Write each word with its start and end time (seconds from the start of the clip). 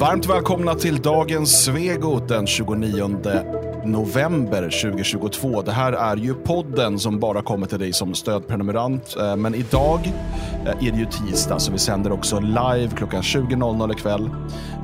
Varmt 0.00 0.26
välkomna 0.26 0.74
till 0.74 1.02
dagens 1.02 1.64
Svegot 1.64 2.28
den 2.28 2.46
29 2.46 3.20
november 3.86 4.62
2022. 4.62 5.62
Det 5.62 5.72
här 5.72 5.92
är 5.92 6.16
ju 6.16 6.34
podden 6.34 6.98
som 6.98 7.20
bara 7.20 7.42
kommer 7.42 7.66
till 7.66 7.78
dig 7.78 7.92
som 7.92 8.14
stödprenumerant. 8.14 9.16
Eh, 9.20 9.36
men 9.36 9.54
idag 9.54 10.12
eh, 10.66 10.88
är 10.88 10.92
det 10.92 10.98
ju 10.98 11.06
tisdag 11.06 11.58
så 11.58 11.72
vi 11.72 11.78
sänder 11.78 12.12
också 12.12 12.40
live 12.40 12.90
klockan 12.96 13.22
20.00 13.22 13.92
ikväll. 13.92 14.30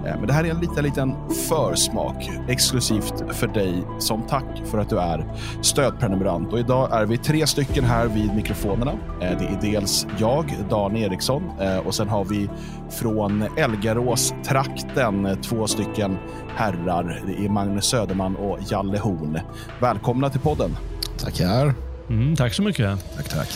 Eh, 0.06 0.18
men 0.18 0.26
det 0.26 0.32
här 0.32 0.44
är 0.44 0.50
en 0.50 0.60
liten, 0.60 0.84
liten 0.84 1.14
försmak 1.48 2.30
exklusivt 2.48 3.24
för 3.30 3.46
dig 3.46 3.74
som 3.98 4.22
tack 4.22 4.62
för 4.64 4.78
att 4.78 4.88
du 4.88 4.98
är 4.98 5.26
stödprenumerant. 5.62 6.52
Och 6.52 6.58
idag 6.58 6.92
är 6.92 7.06
vi 7.06 7.18
tre 7.18 7.46
stycken 7.46 7.84
här 7.84 8.06
vid 8.06 8.34
mikrofonerna. 8.34 8.92
Det 9.20 9.26
är 9.26 9.58
dels 9.62 10.06
jag, 10.18 10.56
Dan 10.70 10.96
Eriksson, 10.96 11.42
och 11.84 11.94
sen 11.94 12.08
har 12.08 12.24
vi 12.24 12.48
från 12.90 13.44
Elgarås-trakten 13.56 15.42
två 15.42 15.66
stycken 15.66 16.18
herrar. 16.56 17.22
Det 17.26 17.44
är 17.44 17.48
Magnus 17.48 17.84
Söderman 17.84 18.36
och 18.36 18.58
Jalle 18.92 19.04
Horn. 19.04 19.40
Välkomna 19.80 20.30
till 20.30 20.40
podden. 20.40 20.76
Tackar. 21.18 21.74
Mm, 22.08 22.36
tack 22.36 22.54
så 22.54 22.62
mycket. 22.62 23.14
Tack, 23.16 23.28
tack. 23.28 23.48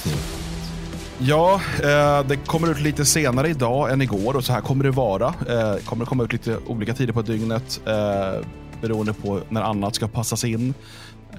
Ja, 1.18 1.60
eh, 1.82 2.26
det 2.26 2.36
kommer 2.46 2.70
ut 2.70 2.80
lite 2.80 3.04
senare 3.04 3.48
idag 3.48 3.92
än 3.92 4.02
igår 4.02 4.36
och 4.36 4.44
så 4.44 4.52
här 4.52 4.60
kommer 4.60 4.84
det 4.84 4.90
vara. 4.90 5.26
Eh, 5.26 5.84
kommer 5.84 6.04
det 6.04 6.08
komma 6.08 6.24
ut 6.24 6.32
lite 6.32 6.58
olika 6.66 6.94
tider 6.94 7.12
på 7.12 7.22
dygnet 7.22 7.80
eh, 7.86 8.46
beroende 8.80 9.12
på 9.12 9.40
när 9.48 9.62
annat 9.62 9.94
ska 9.94 10.08
passas 10.08 10.44
in. 10.44 10.74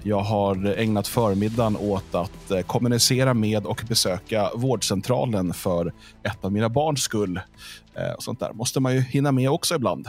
Jag 0.03 0.21
har 0.21 0.65
ägnat 0.65 1.07
förmiddagen 1.07 1.77
åt 1.77 2.15
att 2.15 2.67
kommunicera 2.67 3.33
med 3.33 3.65
och 3.65 3.83
besöka 3.87 4.51
vårdcentralen 4.55 5.53
för 5.53 5.93
ett 6.23 6.45
av 6.45 6.51
mina 6.51 6.69
barns 6.69 7.01
skull. 7.01 7.39
Eh, 7.95 8.11
och 8.11 8.23
sånt 8.23 8.39
där 8.39 8.53
måste 8.53 8.79
man 8.79 8.95
ju 8.95 9.01
hinna 9.01 9.31
med 9.31 9.49
också 9.49 9.75
ibland. 9.75 10.07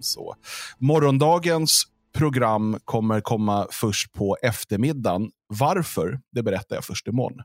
Så. 0.00 0.34
Morgondagens 0.78 1.86
program 2.12 2.78
kommer 2.84 3.20
komma 3.20 3.66
först 3.70 4.12
på 4.12 4.36
eftermiddagen. 4.42 5.30
Varför? 5.48 6.20
Det 6.32 6.42
berättar 6.42 6.76
jag 6.76 6.84
först 6.84 7.08
imorgon. 7.08 7.42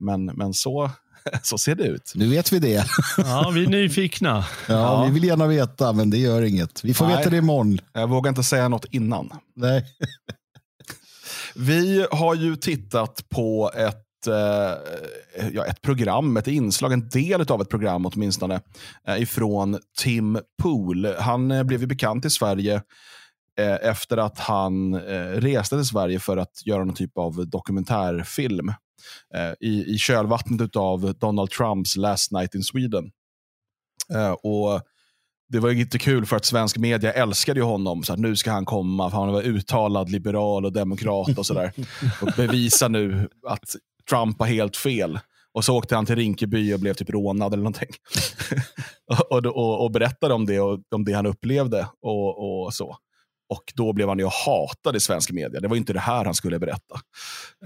Men, 0.00 0.24
men 0.24 0.54
så, 0.54 0.90
så 1.42 1.58
ser 1.58 1.74
det 1.74 1.84
ut. 1.84 2.12
Nu 2.14 2.28
vet 2.28 2.52
vi 2.52 2.58
det. 2.58 2.86
Ja, 3.18 3.50
vi 3.54 3.64
är 3.64 3.68
nyfikna. 3.68 4.44
Ja, 4.68 4.74
ja. 4.74 5.04
Vi 5.04 5.12
vill 5.12 5.24
gärna 5.24 5.46
veta, 5.46 5.92
men 5.92 6.10
det 6.10 6.18
gör 6.18 6.42
inget. 6.42 6.84
Vi 6.84 6.94
får 6.94 7.06
Nej, 7.06 7.16
veta 7.16 7.30
det 7.30 7.36
imorgon. 7.36 7.78
Jag 7.92 8.08
vågar 8.08 8.28
inte 8.28 8.42
säga 8.42 8.68
något 8.68 8.84
innan. 8.84 9.30
Nej. 9.56 9.86
Vi 11.54 12.06
har 12.10 12.34
ju 12.34 12.56
tittat 12.56 13.28
på 13.28 13.70
ett 13.76 14.26
eh, 14.26 15.48
ja, 15.52 15.64
ett 15.66 15.82
program, 15.82 16.36
ett 16.36 16.48
inslag, 16.48 16.92
en 16.92 17.08
del 17.08 17.50
av 17.50 17.62
ett 17.62 17.68
program 17.68 18.06
åtminstone, 18.06 18.60
eh, 19.06 19.22
ifrån 19.22 19.78
Tim 19.98 20.38
Pool. 20.62 21.06
Han 21.18 21.50
eh, 21.50 21.62
blev 21.62 21.80
ju 21.80 21.86
bekant 21.86 22.24
i 22.24 22.30
Sverige 22.30 22.82
efter 23.82 24.16
att 24.16 24.38
han 24.38 25.00
reste 25.00 25.76
till 25.76 25.86
Sverige 25.86 26.20
för 26.20 26.36
att 26.36 26.66
göra 26.66 26.84
någon 26.84 26.94
typ 26.94 27.18
av 27.18 27.48
dokumentärfilm 27.48 28.72
i, 29.60 29.94
i 29.94 29.98
kölvattnet 29.98 30.76
av 30.76 31.14
Donald 31.18 31.50
Trumps 31.50 31.96
Last 31.96 32.32
Night 32.32 32.54
in 32.54 32.62
Sweden. 32.62 33.10
och 34.42 34.82
det 35.50 35.60
var 35.60 35.70
inte 35.70 35.98
kul 35.98 36.26
för 36.26 36.36
att 36.36 36.44
svensk 36.44 36.78
media 36.78 37.12
älskade 37.12 37.60
ju 37.60 37.64
honom. 37.64 38.02
Så 38.02 38.12
att 38.12 38.18
nu 38.18 38.36
ska 38.36 38.50
han 38.50 38.64
komma, 38.64 39.10
för 39.10 39.16
han 39.16 39.32
var 39.32 39.42
uttalad 39.42 40.10
liberal 40.10 40.64
och 40.64 40.72
demokrat 40.72 41.38
och 41.38 41.46
sådär. 41.46 41.72
och 42.22 42.32
bevisa 42.36 42.88
nu 42.88 43.28
att 43.46 43.76
Trump 44.10 44.38
har 44.38 44.46
helt 44.46 44.76
fel. 44.76 45.18
Och 45.52 45.64
så 45.64 45.76
åkte 45.76 45.94
han 45.94 46.06
till 46.06 46.16
Rinkeby 46.16 46.74
och 46.74 46.80
blev 46.80 46.94
typ 46.94 47.10
rånad 47.10 47.52
eller 47.52 47.62
någonting. 47.62 47.90
och, 49.30 49.46
och, 49.46 49.84
och, 49.84 49.90
berättade 49.90 50.34
om 50.34 50.46
det 50.46 50.60
och 50.60 50.80
om 50.90 51.04
det 51.04 51.12
han 51.12 51.26
upplevde. 51.26 51.86
och, 52.02 52.64
och 52.64 52.74
så. 52.74 52.96
Och 53.50 53.72
då 53.74 53.92
blev 53.92 54.08
han 54.08 54.18
ju 54.18 54.28
hatad 54.46 54.96
i 54.96 55.00
svensk 55.00 55.30
media. 55.30 55.60
Det 55.60 55.68
var 55.68 55.76
inte 55.76 55.92
det 55.92 56.00
här 56.00 56.24
han 56.24 56.34
skulle 56.34 56.58
berätta. 56.58 57.00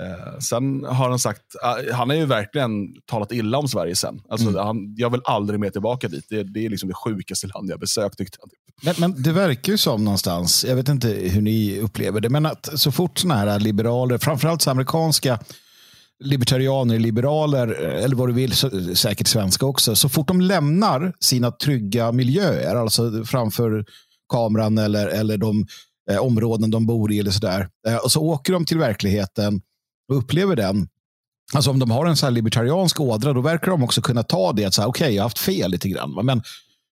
Eh, 0.00 0.38
sen 0.38 0.84
har 0.84 1.10
han 1.10 1.18
sagt, 1.18 1.42
uh, 1.64 1.94
han 1.94 2.10
har 2.10 2.16
ju 2.16 2.26
verkligen 2.26 2.70
talat 3.06 3.32
illa 3.32 3.58
om 3.58 3.68
Sverige 3.68 3.96
sen. 3.96 4.20
Alltså, 4.28 4.48
mm. 4.48 4.64
han, 4.64 4.94
jag 4.96 5.10
vill 5.10 5.20
aldrig 5.24 5.60
mer 5.60 5.70
tillbaka 5.70 6.08
dit. 6.08 6.26
Det, 6.28 6.42
det 6.42 6.66
är 6.66 6.70
liksom 6.70 6.88
det 6.88 6.94
sjukaste 6.94 7.46
land 7.46 7.70
jag 7.70 7.80
besökt 7.80 8.18
tyckte 8.18 8.38
han. 8.40 8.50
Men, 8.82 8.94
men, 8.98 9.22
det 9.22 9.32
verkar 9.32 9.72
ju 9.72 9.78
som 9.78 10.04
någonstans, 10.04 10.64
jag 10.68 10.76
vet 10.76 10.88
inte 10.88 11.08
hur 11.08 11.42
ni 11.42 11.80
upplever 11.80 12.20
det, 12.20 12.28
men 12.28 12.46
att 12.46 12.80
så 12.80 12.92
fort 12.92 13.18
sådana 13.18 13.40
här 13.40 13.60
liberaler, 13.60 14.18
framförallt 14.18 14.62
så 14.62 14.70
amerikanska 14.70 15.38
libertarianer, 16.24 16.98
liberaler, 16.98 17.68
eller 17.68 18.16
vad 18.16 18.28
du 18.28 18.32
vill, 18.32 18.54
säkert 18.96 19.26
svenska 19.26 19.66
också, 19.66 19.96
så 19.96 20.08
fort 20.08 20.28
de 20.28 20.40
lämnar 20.40 21.12
sina 21.20 21.50
trygga 21.50 22.12
miljöer, 22.12 22.76
alltså 22.76 23.24
framför 23.24 23.84
kameran 24.32 24.78
eller, 24.78 25.06
eller 25.06 25.36
de 25.36 25.66
eh, 26.10 26.18
områden 26.18 26.70
de 26.70 26.86
bor 26.86 27.12
i. 27.12 27.18
eller 27.18 27.30
sådär. 27.30 27.68
Eh, 27.88 27.96
och 27.96 28.12
så 28.12 28.22
åker 28.22 28.52
de 28.52 28.64
till 28.64 28.78
verkligheten 28.78 29.60
och 30.08 30.16
upplever 30.18 30.56
den. 30.56 30.88
Alltså 31.54 31.70
om 31.70 31.78
de 31.78 31.90
har 31.90 32.06
en 32.06 32.16
så 32.16 32.26
här 32.26 32.30
libertariansk 32.30 33.00
ådra, 33.00 33.32
då 33.32 33.40
verkar 33.40 33.70
de 33.70 33.82
också 33.82 34.02
kunna 34.02 34.22
ta 34.22 34.52
det. 34.52 34.66
Okej, 34.66 34.86
okay, 34.86 35.10
jag 35.10 35.22
har 35.22 35.26
haft 35.26 35.38
fel 35.38 35.70
lite 35.70 35.88
grann. 35.88 36.14
Men 36.24 36.42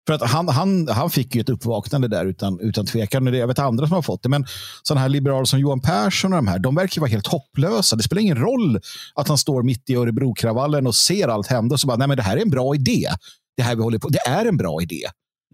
för 0.06 0.15
att 0.15 0.31
han, 0.31 0.48
han, 0.48 0.88
han 0.88 1.10
fick 1.10 1.34
ju 1.34 1.41
ett 1.41 1.48
uppvaknande 1.48 2.09
där 2.09 2.25
utan, 2.25 2.60
utan 2.60 2.87
tvekan. 2.87 3.34
Jag 3.34 3.47
vet 3.47 3.59
andra 3.59 3.87
som 3.87 3.94
har 3.94 4.03
fått 4.03 4.22
det. 4.22 4.28
Men 4.28 4.47
sådana 4.82 5.00
här 5.00 5.09
liberaler 5.09 5.44
som 5.44 5.60
Johan 5.60 5.81
Persson 5.81 6.32
och 6.32 6.37
de 6.37 6.47
här, 6.47 6.59
de 6.59 6.75
verkar 6.75 7.00
vara 7.00 7.10
helt 7.10 7.26
hopplösa. 7.26 7.97
Det 7.97 8.03
spelar 8.03 8.22
ingen 8.22 8.38
roll 8.38 8.81
att 9.14 9.28
han 9.28 9.38
står 9.38 9.62
mitt 9.62 9.91
i 9.91 9.94
Örebrokravallen 9.94 10.87
och 10.87 10.94
ser 10.94 11.28
allt 11.28 11.47
hända 11.47 11.72
och 11.72 11.81
så 11.81 11.87
bara, 11.87 11.97
nej 11.97 12.09
men 12.09 12.16
det 12.16 12.22
här 12.22 12.37
är 12.37 12.43
en 12.43 12.50
bra 12.50 12.75
idé. 12.75 13.09
Det 13.56 13.62
här 13.62 13.76
vi 13.76 13.82
håller 13.82 13.99
på, 13.99 14.09
det 14.09 14.28
är 14.28 14.47
en 14.47 14.56
bra 14.56 14.82
idé. 14.82 15.03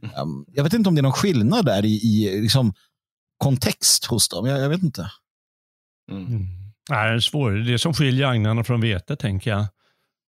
Um, 0.02 0.44
jag 0.48 0.64
vet 0.64 0.72
inte 0.72 0.88
om 0.88 0.94
det 0.94 1.00
är 1.00 1.02
någon 1.02 1.12
skillnad 1.12 1.64
där 1.64 1.84
i, 1.84 1.94
i 1.94 2.40
liksom, 2.40 2.72
kontext 3.38 4.04
hos 4.04 4.28
dem. 4.28 4.46
Jag, 4.46 4.60
jag 4.60 4.68
vet 4.68 4.82
inte. 4.82 5.10
Mm. 6.10 6.26
Mm. 6.26 6.46
Nej, 6.90 7.10
det 7.10 7.16
är 7.16 7.20
svårt. 7.20 7.52
Det 7.52 7.72
är 7.72 7.78
som 7.78 7.94
skiljer 7.94 8.26
agnarna 8.26 8.64
från 8.64 8.80
vetet, 8.80 9.18
tänker 9.18 9.50
jag. 9.50 9.66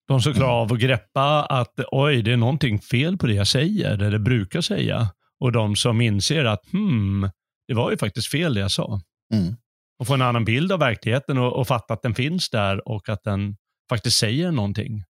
De 0.08 0.22
som 0.22 0.34
klarar 0.34 0.60
av 0.62 0.72
att 0.72 0.78
greppa 0.78 1.44
att 1.44 1.80
oj, 1.92 2.22
det 2.22 2.32
är 2.32 2.36
någonting 2.36 2.80
fel 2.80 3.18
på 3.18 3.26
det 3.26 3.34
jag 3.34 3.46
säger, 3.46 4.02
eller 4.02 4.18
brukar 4.18 4.60
säga. 4.60 5.08
Och 5.40 5.52
de 5.52 5.76
som 5.76 6.00
inser 6.00 6.44
att 6.44 6.72
hmm, 6.72 7.30
det 7.68 7.74
var 7.74 7.90
ju 7.90 7.96
faktiskt 7.96 8.30
fel 8.30 8.54
det 8.54 8.60
jag 8.60 8.70
sa. 8.70 9.00
Mm. 9.34 9.56
Och 9.98 10.06
få 10.06 10.14
en 10.14 10.22
annan 10.22 10.44
bild 10.44 10.72
av 10.72 10.78
verkligheten 10.78 11.38
och, 11.38 11.52
och 11.52 11.66
fatta 11.66 11.94
att 11.94 12.02
den 12.02 12.14
finns 12.14 12.50
där 12.50 12.88
och 12.88 13.08
att 13.08 13.24
den 13.24 13.56
faktiskt 13.88 14.16
säger 14.16 14.50
någonting. 14.50 15.04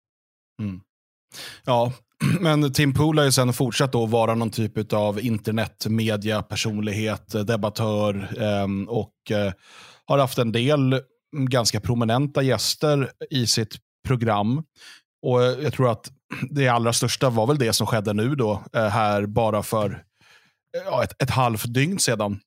Mm. 0.63 0.81
Ja, 1.65 1.93
men 2.41 2.73
Tim 2.73 2.95
Pool 2.95 3.19
har 3.19 3.25
ju 3.25 3.33
sen 3.33 3.53
fortsatt 3.53 3.95
att 3.95 4.11
vara 4.11 4.35
någon 4.35 4.51
typ 4.51 4.93
av 4.93 5.21
internetmedia, 5.21 6.43
personlighet, 6.43 7.47
debattör 7.47 8.29
eh, 8.39 8.89
och 8.89 9.31
eh, 9.31 9.53
har 10.05 10.19
haft 10.19 10.39
en 10.39 10.53
del 10.53 11.01
ganska 11.37 11.81
prominenta 11.81 12.43
gäster 12.43 13.11
i 13.31 13.47
sitt 13.47 13.77
program. 14.07 14.63
Och 15.23 15.43
Jag 15.43 15.73
tror 15.73 15.91
att 15.91 16.11
det 16.51 16.69
allra 16.69 16.93
största 16.93 17.31
var 17.31 17.47
väl 17.47 17.59
det 17.59 17.73
som 17.73 17.87
skedde 17.87 18.13
nu 18.13 18.35
då, 18.35 18.63
eh, 18.73 18.87
här 18.87 19.27
bara 19.27 19.63
för 19.63 20.03
ja, 20.85 21.05
ett, 21.05 21.23
ett 21.23 21.31
halvt 21.31 21.75
dygn 21.75 21.99
sedan. 21.99 22.41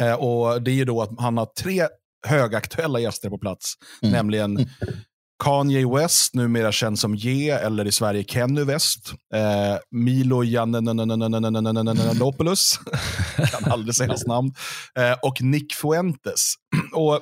Eh, 0.00 0.14
och 0.14 0.62
Det 0.62 0.70
är 0.70 0.74
ju 0.74 0.84
då 0.84 1.02
att 1.02 1.10
han 1.18 1.36
har 1.36 1.46
tre 1.46 1.86
högaktuella 2.26 3.00
gäster 3.00 3.30
på 3.30 3.38
plats, 3.38 3.74
mm. 4.02 4.12
nämligen 4.12 4.68
Kanye 5.44 5.96
West, 5.96 6.34
numera 6.34 6.72
känd 6.72 6.98
som 6.98 7.14
Ye, 7.14 7.58
eller 7.58 7.86
i 7.86 7.92
Sverige 7.92 8.24
Kenny 8.24 8.64
West. 8.64 9.12
Eh, 9.34 9.76
Milo 9.90 10.44
Yiannopoulos, 10.44 12.80
kan 13.36 13.72
aldrig 13.72 13.94
säga 13.94 14.08
hans 14.08 14.26
namn. 14.26 14.54
Eh, 14.98 15.12
och 15.22 15.42
Nick 15.42 15.74
Fuentes. 15.74 16.54
och 16.92 17.20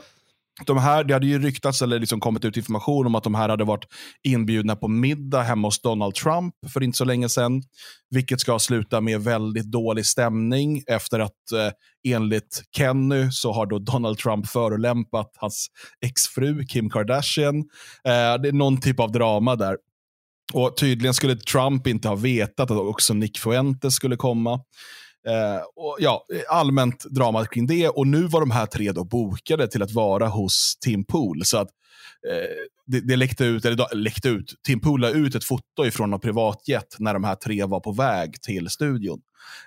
de 0.66 0.78
här, 0.78 1.04
det 1.04 1.14
hade 1.14 1.26
ju 1.26 1.38
ryktats 1.38 1.82
eller 1.82 1.98
liksom 1.98 2.20
kommit 2.20 2.44
ut 2.44 2.56
information 2.56 3.06
om 3.06 3.14
att 3.14 3.24
de 3.24 3.34
här 3.34 3.48
hade 3.48 3.64
varit 3.64 3.84
inbjudna 4.22 4.76
på 4.76 4.88
middag 4.88 5.42
hemma 5.42 5.68
hos 5.68 5.82
Donald 5.82 6.14
Trump 6.14 6.54
för 6.72 6.82
inte 6.82 6.98
så 6.98 7.04
länge 7.04 7.28
sedan. 7.28 7.62
Vilket 8.10 8.40
ska 8.40 8.58
sluta 8.58 9.00
med 9.00 9.20
väldigt 9.20 9.70
dålig 9.70 10.06
stämning 10.06 10.82
efter 10.86 11.20
att 11.20 11.52
eh, 11.54 12.14
enligt 12.14 12.62
Kenny 12.76 13.30
så 13.30 13.52
har 13.52 13.66
då 13.66 13.78
Donald 13.78 14.18
Trump 14.18 14.46
förolämpat 14.46 15.30
hans 15.36 15.66
exfru 16.06 16.66
Kim 16.66 16.90
Kardashian. 16.90 17.56
Eh, 18.04 18.40
det 18.42 18.48
är 18.48 18.52
någon 18.52 18.80
typ 18.80 19.00
av 19.00 19.12
drama 19.12 19.56
där. 19.56 19.76
Och 20.52 20.76
Tydligen 20.76 21.14
skulle 21.14 21.36
Trump 21.36 21.86
inte 21.86 22.08
ha 22.08 22.14
vetat 22.14 22.70
att 22.70 22.78
också 22.78 23.14
Nick 23.14 23.38
Fuentes 23.38 23.94
skulle 23.94 24.16
komma. 24.16 24.60
Eh, 25.28 25.62
och 25.76 25.96
ja, 26.00 26.24
allmänt 26.48 27.04
drama 27.04 27.46
kring 27.46 27.66
det. 27.66 27.88
Och 27.88 28.06
nu 28.06 28.22
var 28.22 28.40
de 28.40 28.50
här 28.50 28.66
tre 28.66 28.92
då 28.92 29.04
bokade 29.04 29.68
till 29.68 29.82
att 29.82 29.92
vara 29.92 30.28
hos 30.28 30.76
Tim 30.80 31.04
Pool. 31.04 31.44
Så 31.44 31.58
att 31.58 31.68
eh, 32.30 32.48
det, 32.86 33.00
det 33.00 33.16
läckte 33.16 33.44
ut, 33.44 33.64
eller 33.64 33.94
läckte 33.94 34.28
ut, 34.28 34.54
Tim 34.66 34.80
Pool 34.80 35.00
la 35.00 35.10
ut 35.10 35.34
ett 35.34 35.44
foto 35.44 35.86
ifrån 35.86 36.10
någon 36.10 36.20
privatjet 36.20 36.96
när 36.98 37.14
de 37.14 37.24
här 37.24 37.34
tre 37.34 37.64
var 37.64 37.80
på 37.80 37.92
väg 37.92 38.42
till 38.42 38.70
studion. 38.70 39.20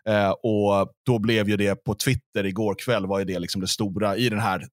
Eh, 0.06 0.30
och 0.30 0.92
då 1.06 1.19
blev 1.19 1.50
ju 1.50 1.57
det 1.57 1.83
på 1.83 1.95
Twitter 1.95 2.44
igår 2.45 2.75
kväll, 2.75 3.06
var 3.06 3.19
ju 3.19 3.25
det 3.25 3.39
liksom 3.39 3.62
det 3.62 3.68
stora 3.68 4.18
i 4.18 4.30
den 4.30 4.39
här 4.39 4.68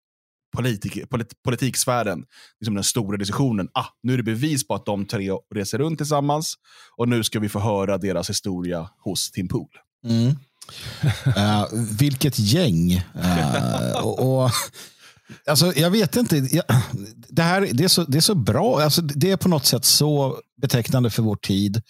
politik, 0.56 1.10
polit, 1.10 1.42
politiksfären, 1.42 2.24
liksom 2.60 2.74
den 2.74 2.84
stora 2.84 3.16
diskussionen. 3.16 3.68
Ah, 3.72 3.86
nu 4.02 4.12
är 4.12 4.16
det 4.16 4.22
bevis 4.22 4.66
på 4.66 4.74
att 4.74 4.86
de 4.86 5.06
tre 5.06 5.30
reser 5.54 5.78
runt 5.78 5.98
tillsammans 5.98 6.54
och 6.96 7.08
nu 7.08 7.24
ska 7.24 7.40
vi 7.40 7.48
få 7.48 7.58
höra 7.58 7.98
deras 7.98 8.30
historia 8.30 8.90
hos 8.98 9.30
Tim 9.30 9.48
Pool. 9.48 9.68
Mm. 10.04 10.34
Uh, 11.26 11.66
vilket 11.98 12.38
gäng. 12.38 12.94
Uh, 12.94 14.04
och, 14.04 14.42
och, 14.44 14.50
alltså, 15.46 15.72
jag 15.76 15.90
vet 15.90 16.16
inte. 16.16 16.36
Jag, 16.36 16.64
det, 17.28 17.42
här, 17.42 17.68
det, 17.72 17.84
är 17.84 17.88
så, 17.88 18.04
det 18.04 18.18
är 18.18 18.20
så 18.22 18.34
bra. 18.34 18.80
Alltså, 18.80 19.02
det 19.02 19.30
är 19.30 19.36
på 19.36 19.48
något 19.48 19.66
sätt 19.66 19.84
så 19.84 20.38
betecknande 20.62 21.10
för 21.10 21.22
vår 21.22 21.36
tid. 21.36 21.82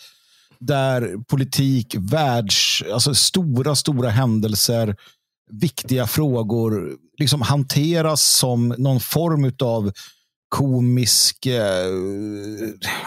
Där 0.58 1.24
politik, 1.28 1.94
världs, 1.98 2.82
alltså 2.92 3.14
stora, 3.14 3.74
stora 3.74 4.10
händelser, 4.10 4.96
viktiga 5.50 6.06
frågor 6.06 6.96
liksom 7.18 7.42
hanteras 7.42 8.22
som 8.22 8.68
någon 8.78 9.00
form 9.00 9.52
av 9.62 9.92
komisk, 10.48 11.46
eh, 11.46 11.86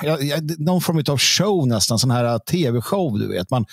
ja, 0.04 0.18
någon 0.58 0.82
form 0.82 1.04
av 1.10 1.18
show 1.18 1.68
nästan, 1.68 2.00
sån 2.00 2.12
här 2.12 2.26
eh, 2.26 2.38
tv-show. 2.38 3.20
du 3.20 3.28
vet. 3.28 3.50
Man, 3.50 3.66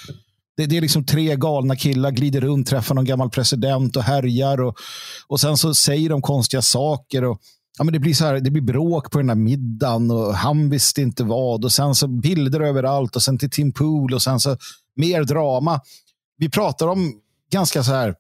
det, 0.56 0.67
det, 0.67 0.77
är 0.77 0.81
liksom 0.81 1.06
tre 1.06 1.37
galna 1.37 1.77
killar 1.77 2.11
glider 2.11 2.41
runt, 2.41 2.69
träffar 2.69 2.95
någon 2.95 3.05
gammal 3.05 3.31
president 3.31 3.97
och 3.97 4.03
härjar. 4.03 4.61
Och, 4.61 4.77
och 5.27 5.41
sen 5.41 5.56
så 5.56 5.75
säger 5.75 6.09
de 6.09 6.23
konstiga 6.23 6.62
saker. 6.62 7.25
Och, 7.25 7.41
ja, 7.79 7.85
men 7.85 7.93
det, 7.93 7.99
blir 7.99 8.15
så 8.15 8.25
här, 8.25 8.41
det 8.41 8.51
blir 8.51 8.62
bråk 8.62 9.11
på 9.11 9.19
den 9.19 9.29
här 9.29 9.37
middagen 9.37 10.11
och 10.11 10.35
han 10.35 10.71
visste 10.71 11.03
inte 11.03 11.25
vad. 11.25 11.65
Och 11.65 11.73
sen 11.73 11.95
så 11.95 12.09
bilder 12.09 12.61
överallt 12.61 13.17
och 13.17 13.23
sen 13.23 13.39
till 13.39 13.51
Tim 13.51 13.73
Pool 13.73 14.15
och 14.15 14.23
sen 14.23 14.41
så 14.41 14.56
mer 14.97 15.25
drama. 15.25 15.81
Vi 16.39 16.49
pratar 16.49 16.89
om 16.89 17.12
ganska 17.53 17.83
så 17.83 17.93
här 17.93 18.15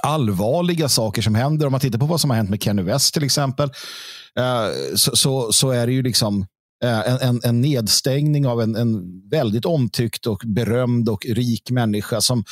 allvarliga 0.00 0.88
saker 0.88 1.22
som 1.22 1.34
händer. 1.34 1.66
Om 1.66 1.72
man 1.72 1.80
tittar 1.80 1.98
på 1.98 2.06
vad 2.06 2.20
som 2.20 2.30
har 2.30 2.36
hänt 2.36 2.50
med 2.50 2.62
Kenny 2.62 2.82
West 2.82 3.14
till 3.14 3.24
exempel. 3.24 3.70
Eh, 4.38 4.94
så, 4.96 5.16
så, 5.16 5.52
så, 5.52 5.70
är 5.70 5.86
det 5.86 5.92
ju 5.92 6.02
liksom 6.02 6.46
en, 6.88 7.18
en, 7.20 7.40
en 7.44 7.60
nedstängning 7.60 8.46
av 8.46 8.62
en, 8.62 8.76
en, 8.76 9.22
väldigt 9.28 9.64
omtyckt 9.64 10.26
och 10.26 10.42
berömd 10.44 11.08
och 11.08 11.26
rik 11.26 11.70
människa 11.70 12.20
som, 12.20 12.44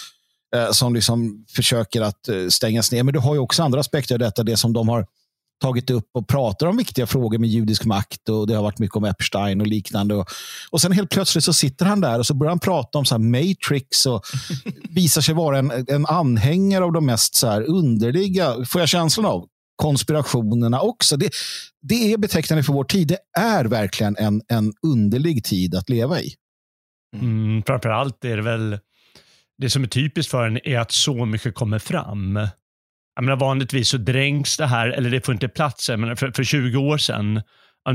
eh, 0.56 0.70
som 0.70 0.94
liksom 0.94 1.44
försöker 1.48 2.02
att 2.02 2.28
stängas 2.48 2.92
ner. 2.92 3.02
Men 3.02 3.14
du 3.14 3.20
har 3.20 3.34
ju 3.34 3.40
också 3.40 3.62
andra 3.62 3.80
aspekter 3.80 4.14
av 4.14 4.18
detta. 4.18 4.42
Det 4.42 4.56
som 4.56 4.72
de 4.72 4.88
har 4.88 5.06
tagit 5.60 5.90
upp 5.90 6.08
och 6.14 6.28
pratar 6.28 6.66
om 6.66 6.76
viktiga 6.76 7.06
frågor 7.06 7.38
med 7.38 7.48
judisk 7.48 7.84
makt 7.84 8.28
och 8.28 8.46
det 8.46 8.54
har 8.54 8.62
varit 8.62 8.78
mycket 8.78 8.96
om 8.96 9.04
Epstein 9.04 9.60
och 9.60 9.66
liknande. 9.66 10.14
Och, 10.14 10.28
och 10.70 10.80
sen 10.80 10.92
helt 10.92 11.10
plötsligt 11.10 11.44
så 11.44 11.52
sitter 11.52 11.86
han 11.86 12.00
där 12.00 12.18
och 12.18 12.26
så 12.26 12.34
börjar 12.34 12.50
han 12.50 12.58
prata 12.58 12.98
om 12.98 13.04
så 13.04 13.18
Matrix 13.18 14.06
och 14.06 14.22
visar 14.90 15.20
sig 15.20 15.34
vara 15.34 15.58
en, 15.58 15.70
en 15.88 16.06
anhängare 16.06 16.84
av 16.84 16.92
de 16.92 17.06
mest 17.06 17.34
så 17.34 17.60
underliga, 17.60 18.64
får 18.66 18.80
jag 18.80 18.88
känslan 18.88 19.26
av, 19.26 19.46
konspirationerna 19.80 20.80
också. 20.80 21.16
Det, 21.16 21.30
det 21.82 22.12
är 22.12 22.18
betecknande 22.18 22.62
för 22.62 22.72
vår 22.72 22.84
tid. 22.84 23.08
Det 23.08 23.40
är 23.40 23.64
verkligen 23.64 24.16
en, 24.16 24.42
en 24.48 24.72
underlig 24.86 25.44
tid 25.44 25.74
att 25.74 25.88
leva 25.88 26.20
i. 26.20 26.34
Mm, 27.16 27.62
framförallt 27.66 28.24
är 28.24 28.36
det 28.36 28.42
väl, 28.42 28.78
det 29.58 29.70
som 29.70 29.82
är 29.82 29.86
typiskt 29.86 30.30
för 30.30 30.46
en 30.46 30.68
är 30.68 30.78
att 30.78 30.92
så 30.92 31.24
mycket 31.24 31.54
kommer 31.54 31.78
fram. 31.78 32.36
Jag 33.14 33.24
menar, 33.24 33.36
vanligtvis 33.36 33.88
så 33.88 33.96
dränks 33.96 34.56
det 34.56 34.66
här, 34.66 34.88
eller 34.88 35.10
det 35.10 35.26
får 35.26 35.34
inte 35.34 35.48
plats. 35.48 35.88
Jag 35.88 36.18
för, 36.18 36.30
för 36.30 36.44
20 36.44 36.78
år 36.78 36.98
sedan, 36.98 37.42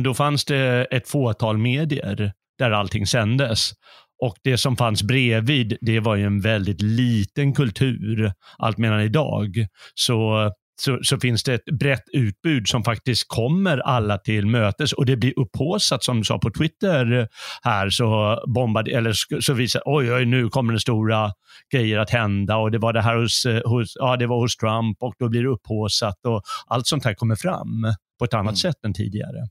då 0.04 0.14
fanns 0.14 0.46
det 0.46 0.88
ett 0.92 1.10
fåtal 1.10 1.58
medier 1.58 2.34
där 2.58 2.72
allting 2.72 3.08
sändes. 3.08 3.72
Och 4.22 4.36
det 4.44 4.58
som 4.58 4.78
fanns 4.78 5.04
bredvid, 5.04 5.78
det 5.82 6.00
var 6.00 6.16
ju 6.16 6.26
en 6.26 6.42
väldigt 6.42 6.82
liten 6.82 7.54
kultur. 7.54 8.32
Allt 8.58 8.78
medan 8.78 9.02
idag 9.02 9.68
så 9.96 10.52
så, 10.82 11.00
så, 11.02 11.20
finns 11.20 11.44
det 11.44 11.54
ett 11.54 11.80
brett 11.80 12.04
utbud 12.14 12.68
som 12.68 12.84
faktiskt 12.84 13.28
kommer 13.28 13.78
alla 13.78 14.18
till 14.18 14.48
mötes 14.48 14.94
och 14.94 15.06
det 15.06 15.18
blir 15.18 15.40
upphåsat 15.40 16.04
som 16.04 16.18
du 16.18 16.24
sa 16.24 16.40
på 16.40 16.52
Twitter 16.52 17.28
här 17.64 17.90
så 17.90 18.40
bombade, 18.48 18.92
eller 18.92 19.42
så 19.42 19.54
visar 19.54 19.82
oj, 19.86 20.14
oj, 20.14 20.26
nu 20.26 20.50
kommer 20.50 20.74
det 20.74 20.80
stora 20.80 21.32
grejer 21.74 22.00
att 22.00 22.10
hända 22.10 22.58
och 22.58 22.72
det 22.72 22.78
var 22.78 22.94
det 22.94 23.02
här 23.02 23.18
hos, 23.18 23.46
hos, 23.66 23.94
ja, 23.96 24.18
det 24.18 24.28
var 24.28 24.38
hos 24.38 24.58
Trump 24.58 24.98
och 25.00 25.14
då 25.20 25.30
blir 25.30 25.44
det 25.44 25.50
upphåsat 25.50 26.26
och 26.26 26.42
allt 26.68 26.88
sånt 26.88 27.06
här 27.06 27.14
kommer 27.14 27.36
fram 27.36 27.94
på 28.20 28.26
ett 28.26 28.34
annat 28.34 28.46
mm. 28.46 28.56
sätt 28.56 28.86
än 28.86 28.94
tidigare. 28.94 29.48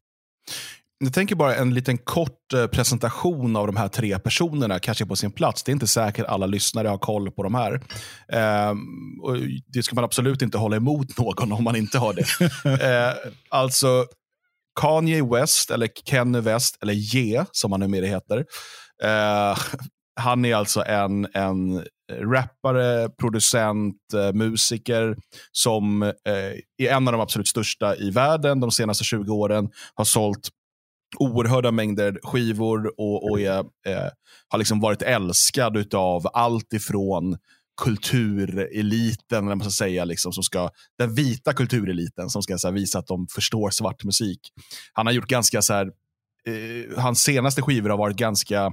Jag 1.04 1.12
tänker 1.12 1.34
bara 1.34 1.54
en 1.54 1.74
liten 1.74 1.98
kort 1.98 2.52
eh, 2.54 2.66
presentation 2.66 3.56
av 3.56 3.66
de 3.66 3.76
här 3.76 3.88
tre 3.88 4.18
personerna, 4.18 4.78
kanske 4.78 5.06
på 5.06 5.16
sin 5.16 5.32
plats. 5.32 5.62
Det 5.62 5.70
är 5.70 5.72
inte 5.72 5.86
säkert 5.86 6.26
alla 6.26 6.46
lyssnare 6.46 6.88
har 6.88 6.98
koll 6.98 7.30
på 7.30 7.42
de 7.42 7.54
här. 7.54 7.74
Eh, 8.28 8.74
det 9.66 9.82
ska 9.82 9.94
man 9.94 10.04
absolut 10.04 10.42
inte 10.42 10.58
hålla 10.58 10.76
emot 10.76 11.18
någon 11.18 11.52
om 11.52 11.64
man 11.64 11.76
inte 11.76 11.98
har 11.98 12.12
det. 12.12 12.24
eh, 13.10 13.14
alltså, 13.48 14.06
Kanye 14.80 15.22
West, 15.24 15.70
eller 15.70 15.88
Kenny 16.04 16.40
West, 16.40 16.78
eller 16.82 17.16
Ye, 17.16 17.46
som 17.52 17.72
han 17.72 17.80
numera 17.80 18.06
heter. 18.06 18.44
Eh, 19.02 19.58
han 20.20 20.44
är 20.44 20.54
alltså 20.54 20.84
en, 20.84 21.26
en 21.34 21.84
rappare, 22.12 23.08
producent, 23.08 23.96
eh, 24.14 24.32
musiker 24.32 25.16
som 25.52 26.02
eh, 26.02 26.12
är 26.78 26.88
en 26.88 27.08
av 27.08 27.12
de 27.12 27.20
absolut 27.20 27.48
största 27.48 27.96
i 27.96 28.10
världen 28.10 28.60
de 28.60 28.70
senaste 28.70 29.04
20 29.04 29.32
åren. 29.32 29.68
Har 29.94 30.04
sålt 30.04 30.48
oerhörda 31.16 31.70
mängder 31.70 32.18
skivor 32.22 33.00
och, 33.00 33.30
och 33.30 33.40
är, 33.40 33.58
eh, 33.58 34.08
har 34.48 34.58
liksom 34.58 34.80
varit 34.80 35.02
älskad 35.02 35.94
av 35.94 36.26
allt 36.32 36.72
ifrån 36.72 37.36
kultureliten, 37.82 39.44
man 39.44 39.60
ska 39.60 39.70
säga, 39.70 40.04
liksom, 40.04 40.32
som 40.32 40.42
ska, 40.42 40.70
den 40.98 41.14
vita 41.14 41.52
kultureliten 41.52 42.30
som 42.30 42.42
ska 42.42 42.58
så 42.58 42.68
här, 42.68 42.74
visa 42.74 42.98
att 42.98 43.06
de 43.06 43.26
förstår 43.34 43.70
svart 43.70 44.04
musik. 44.04 44.40
Han 44.92 45.06
har 45.06 45.12
gjort 45.12 45.26
ganska 45.26 45.62
så 45.62 45.72
här, 45.72 45.86
eh, 46.46 47.02
hans 47.02 47.22
senaste 47.22 47.62
skivor 47.62 47.90
har 47.90 47.98
varit 47.98 48.16
ganska 48.16 48.72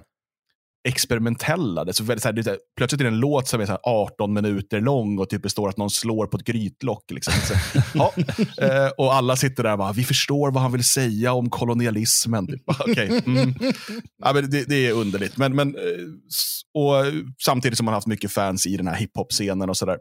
experimentella. 0.83 1.85
Det 1.85 1.91
är 1.91 1.93
så 1.93 2.03
väldigt, 2.03 2.21
så 2.21 2.27
här, 2.27 2.33
det 2.33 2.47
är, 2.47 2.57
plötsligt 2.77 3.01
är 3.01 3.05
det 3.05 3.09
en 3.09 3.19
låt 3.19 3.47
som 3.47 3.61
är 3.61 3.65
så 3.65 3.77
18 3.83 4.33
minuter 4.33 4.81
lång 4.81 5.19
och 5.19 5.29
typ 5.29 5.41
består 5.41 5.69
att 5.69 5.77
någon 5.77 5.89
slår 5.89 6.27
på 6.27 6.37
ett 6.37 6.43
grytlock. 6.43 7.11
Liksom. 7.11 7.33
Så, 7.33 7.53
ja, 7.93 8.13
eh, 8.65 8.91
och 8.97 9.13
alla 9.13 9.35
sitter 9.35 9.63
där 9.63 9.71
och 9.71 9.77
bara, 9.77 9.91
vi 9.91 10.03
förstår 10.03 10.51
vad 10.51 10.63
han 10.63 10.71
vill 10.71 10.83
säga 10.83 11.33
om 11.33 11.49
kolonialismen. 11.49 12.47
Typ. 12.47 12.69
Okay, 12.69 13.21
mm. 13.25 13.53
ja, 14.23 14.33
men 14.33 14.49
det, 14.49 14.69
det, 14.69 14.87
är 14.87 14.91
underligt. 14.91 15.37
Men, 15.37 15.55
men, 15.55 15.75
eh, 15.75 15.81
och 16.73 17.05
samtidigt 17.43 17.77
som 17.77 17.85
man 17.85 17.91
har 17.91 17.97
haft 17.97 18.07
mycket 18.07 18.31
fans 18.31 18.67
i 18.67 18.77
den 18.77 18.87
här 18.87 18.95
hiphop-scenen 18.95 19.69
och 19.69 19.77
sådär. 19.77 19.97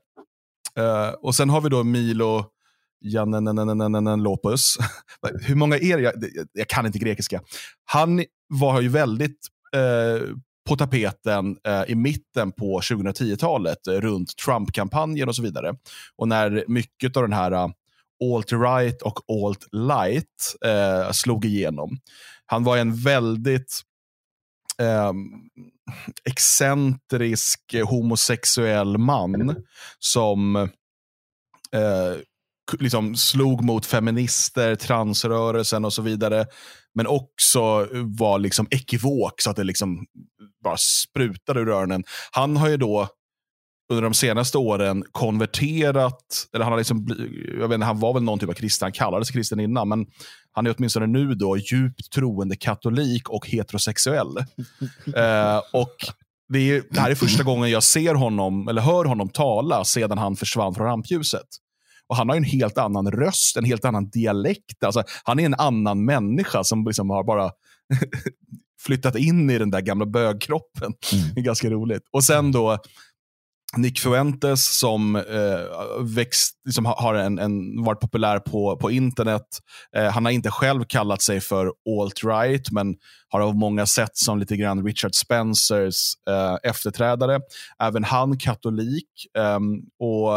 Uh, 0.79 1.15
och 1.23 1.35
sen 1.35 1.51
har 1.51 1.61
vi 1.61 1.69
då 1.69 1.85
Milo 1.85 2.45
Lopus. 4.23 4.77
Hur 5.43 5.55
många 5.55 5.77
är 5.77 5.97
det? 5.97 6.03
Jag, 6.03 6.15
jag, 6.53 6.69
kan 6.69 6.87
inte 6.87 6.99
grekiska. 6.99 7.41
Han 7.85 8.25
var 8.49 8.81
ju 8.81 8.89
väldigt 8.89 9.39
eh, 9.75 10.29
på 10.71 10.77
tapeten 10.77 11.57
eh, 11.67 11.83
i 11.89 11.95
mitten 11.95 12.53
på 12.53 12.81
2010-talet 12.81 13.87
eh, 13.87 13.93
runt 13.93 14.37
Trump-kampanjen 14.45 15.29
och 15.29 15.37
så 15.37 15.43
vidare. 15.43 15.75
Och 16.17 16.29
när 16.29 16.65
mycket 16.69 17.17
av 17.17 17.23
den 17.23 17.33
här 17.33 17.53
uh, 17.53 17.69
alt-right 18.25 19.03
och 19.03 19.21
alt-light 19.29 20.57
eh, 20.67 21.11
slog 21.13 21.45
igenom. 21.45 21.99
Han 22.47 22.65
var 22.65 22.77
en 22.77 22.95
väldigt 22.95 23.81
ehm, 24.79 25.17
eh, 25.17 25.65
excentrisk 26.25 27.75
homosexuell 27.85 28.99
man 28.99 29.65
som 29.99 30.57
eh, 31.73 32.15
liksom 32.79 33.17
slog 33.17 33.65
mot 33.65 33.87
feminister, 33.87 34.77
transrörelsen 34.77 35.85
och 35.85 35.93
så 35.93 36.03
vidare. 36.03 36.47
Men 36.95 37.07
också 37.07 37.89
var 37.93 38.39
liksom 38.39 38.67
ekivok 38.71 39.41
så 39.41 39.51
att 39.51 39.57
det 39.57 39.65
liksom 39.65 40.07
bara 40.65 40.77
sprutade 40.77 41.61
ur 41.61 41.69
öronen. 41.69 42.05
Han 42.33 42.57
har 42.57 42.69
ju 42.69 42.77
då 42.77 43.09
under 43.91 44.03
de 44.03 44.15
senaste 44.15 44.59
åren 44.59 45.05
konverterat, 45.13 46.49
eller 46.53 46.65
han, 46.65 46.73
har 46.73 46.79
liksom, 46.79 47.07
jag 47.59 47.69
vet 47.69 47.75
inte, 47.75 47.87
han 47.87 48.01
var 48.01 48.15
väl 48.15 48.23
någon 48.23 48.39
typ 48.39 48.49
av 48.49 48.55
kristen, 48.55 48.87
han 48.87 48.93
kallade 48.93 49.25
sig 49.25 49.33
kristen 49.33 49.61
innan, 49.61 49.89
men 49.89 50.07
han 50.53 50.67
är 50.67 50.75
åtminstone 50.79 51.07
nu 51.07 51.35
då 51.35 51.57
djupt 51.57 52.13
troende 52.13 52.57
katolik 52.57 53.29
och 53.29 53.47
heterosexuell. 53.47 54.37
eh, 55.17 55.61
och 55.73 55.97
det, 56.49 56.59
är, 56.59 56.83
det 56.91 57.01
här 57.01 57.11
är 57.11 57.15
första 57.15 57.43
gången 57.43 57.71
jag 57.71 57.83
ser 57.83 58.15
honom, 58.15 58.69
eller 58.69 58.83
hör 58.83 59.05
honom 59.05 59.29
tala 59.29 59.85
sedan 59.85 60.19
han 60.19 60.37
försvann 60.37 60.75
från 60.75 60.87
rampljuset. 60.87 61.49
Och 62.11 62.17
Han 62.17 62.29
har 62.29 62.37
en 62.37 62.45
helt 62.45 62.79
annan 62.79 63.11
röst, 63.11 63.57
en 63.57 63.65
helt 63.65 63.85
annan 63.85 64.11
dialekt. 64.11 64.85
Alltså, 64.85 65.03
han 65.25 65.41
är 65.41 65.47
en 65.47 65.55
annan 65.55 66.05
människa 66.05 66.65
som 66.65 66.85
liksom 66.87 67.11
har 67.11 67.25
bara 67.25 67.51
flyttat 68.81 69.17
in 69.17 69.51
i 69.51 69.59
den 69.59 69.71
där 69.71 69.81
gamla 69.81 70.07
bögkroppen. 70.07 70.93
Mm. 71.13 71.25
Det 71.35 71.41
är 71.41 71.45
ganska 71.45 71.71
roligt. 71.71 72.03
Och 72.13 72.25
sen 72.25 72.53
då 72.53 72.79
Nick 73.77 74.01
Fuentes 74.01 74.79
som 74.79 75.17
eh, 75.17 76.05
växt, 76.15 76.57
liksom 76.65 76.85
har 76.85 77.15
en, 77.15 77.39
en, 77.39 77.85
varit 77.85 78.01
populär 78.01 78.39
på, 78.39 78.77
på 78.77 78.91
internet. 78.91 79.47
Eh, 79.97 80.11
han 80.11 80.25
har 80.25 80.33
inte 80.33 80.51
själv 80.51 80.85
kallat 80.85 81.23
sig 81.23 81.41
för 81.41 81.67
alt-right, 81.67 82.71
men 82.73 82.97
har 83.29 83.41
av 83.41 83.57
många 83.57 83.87
sett 83.87 84.17
som 84.17 84.39
lite 84.39 84.57
grann 84.57 84.87
Richard 84.87 85.15
Spencers 85.15 86.15
eh, 86.29 86.71
efterträdare. 86.71 87.41
Även 87.79 88.05
han 88.05 88.39
katolik 88.39 89.09
ehm, 89.39 89.81
och 89.99 90.29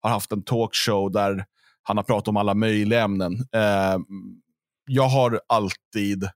har 0.00 0.08
haft 0.08 0.32
en 0.32 0.42
talkshow 0.42 1.12
där 1.12 1.44
han 1.82 1.96
har 1.96 2.04
pratat 2.04 2.28
om 2.28 2.36
alla 2.36 2.54
möjliga 2.54 3.02
ämnen. 3.02 3.32
Ehm, 3.52 4.04
jag 4.86 5.08
har 5.08 5.40
alltid 5.48 6.28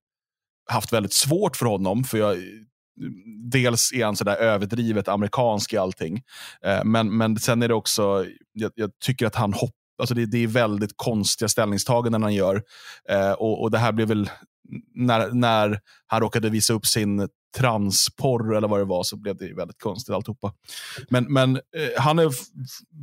haft 0.71 0.93
väldigt 0.93 1.13
svårt 1.13 1.57
för 1.57 1.67
honom, 1.67 2.05
för 2.05 2.19
jag 2.19 2.37
dels 3.51 3.93
är 3.93 4.05
han 4.05 4.17
sådär 4.17 4.37
överdrivet 4.37 5.09
amerikansk 5.09 5.73
i 5.73 5.77
allting. 5.77 6.23
Eh, 6.65 6.85
men, 6.85 7.17
men 7.17 7.37
sen 7.37 7.63
är 7.63 7.69
det 7.69 7.75
också, 7.75 8.27
jag, 8.53 8.73
jag 8.75 8.91
tycker 9.05 9.27
att 9.27 9.35
han 9.35 9.53
hoppar 9.53 9.81
Alltså 10.01 10.15
det, 10.15 10.27
det, 10.27 10.43
är 10.43 10.47
väldigt 10.47 10.93
konstiga 10.97 11.49
ställningstaganden 11.49 12.23
han 12.23 12.35
gör. 12.35 12.63
Eh, 13.09 13.33
och, 13.33 13.63
och, 13.63 13.71
Det 13.71 13.79
här 13.79 13.93
blev 13.93 14.09
väl, 14.09 14.31
när, 14.95 15.31
när 15.31 15.81
han 16.07 16.21
råkade 16.21 16.51
visa 16.51 16.73
upp 16.73 16.87
sin 16.87 17.29
transporr 17.57 18.57
eller 18.57 18.69
vad 18.69 18.81
det 18.81 18.85
var 18.85 19.03
så 19.03 19.17
blev 19.17 19.37
det 19.37 19.55
väldigt 19.55 19.81
konstigt 19.81 20.15
alltihopa. 20.15 20.53
Men, 21.11 21.33
men 21.33 21.57
eh, 21.57 22.03
han 22.03 22.19
har 22.19 22.33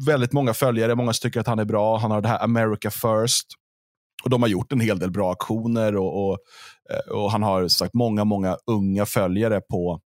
väldigt 0.06 0.34
många 0.34 0.54
följare, 0.54 0.96
många 0.96 1.14
tycker 1.14 1.40
att 1.40 1.48
han 1.48 1.60
är 1.60 1.66
bra. 1.66 1.98
Han 1.98 2.12
har 2.12 2.22
det 2.22 2.28
här 2.28 2.44
America 2.44 2.92
first. 2.92 3.48
Och 4.24 4.30
De 4.30 4.42
har 4.42 4.50
gjort 4.50 4.72
en 4.72 4.80
hel 4.80 5.00
del 5.00 5.12
bra 5.12 5.32
aktioner 5.32 5.96
och, 5.96 6.30
och, 6.30 6.38
eh, 6.90 7.12
och 7.14 7.32
han 7.32 7.44
har 7.44 7.68
sagt 7.68 7.94
många, 7.94 8.24
många 8.24 8.58
unga 8.66 9.06
följare 9.06 9.62
på, 9.62 10.02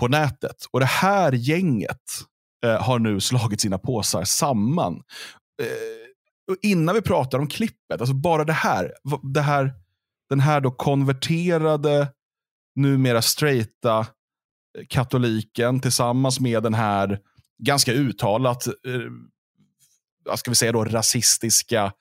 på 0.00 0.08
nätet. 0.08 0.56
Och 0.70 0.80
det 0.80 0.86
här 0.86 1.32
gänget 1.32 2.02
eh, 2.64 2.82
har 2.82 2.98
nu 2.98 3.20
slagit 3.20 3.60
sina 3.60 3.78
påsar 3.78 4.24
samman. 4.24 5.02
Eh, 5.62 6.70
innan 6.70 6.94
vi 6.94 7.02
pratar 7.02 7.38
om 7.38 7.48
klippet, 7.48 8.00
alltså 8.00 8.14
bara 8.14 8.44
det 8.44 8.52
här, 8.52 8.92
det 9.34 9.40
här 9.40 9.72
den 10.28 10.40
här 10.40 10.60
då 10.60 10.70
konverterade 10.70 12.12
numera 12.76 13.22
straighta 13.22 13.98
eh, 13.98 14.84
katoliken 14.88 15.80
tillsammans 15.80 16.40
med 16.40 16.62
den 16.62 16.74
här 16.74 17.18
ganska 17.62 17.92
uttalat 17.92 18.66
eh, 18.66 20.36
ska 20.36 20.50
vi 20.50 20.54
säga 20.54 20.72
då, 20.72 20.84
rasistiska 20.84 21.92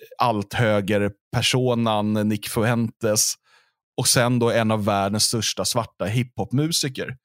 eh, 0.00 0.26
althögerpersonan 0.26 2.12
Nick 2.12 2.48
Fuentes 2.48 3.34
och 3.96 4.08
sen 4.08 4.38
då 4.38 4.50
en 4.50 4.70
av 4.70 4.84
världens 4.84 5.24
största 5.24 5.64
svarta 5.64 6.04
hiphopmusiker. 6.04 7.16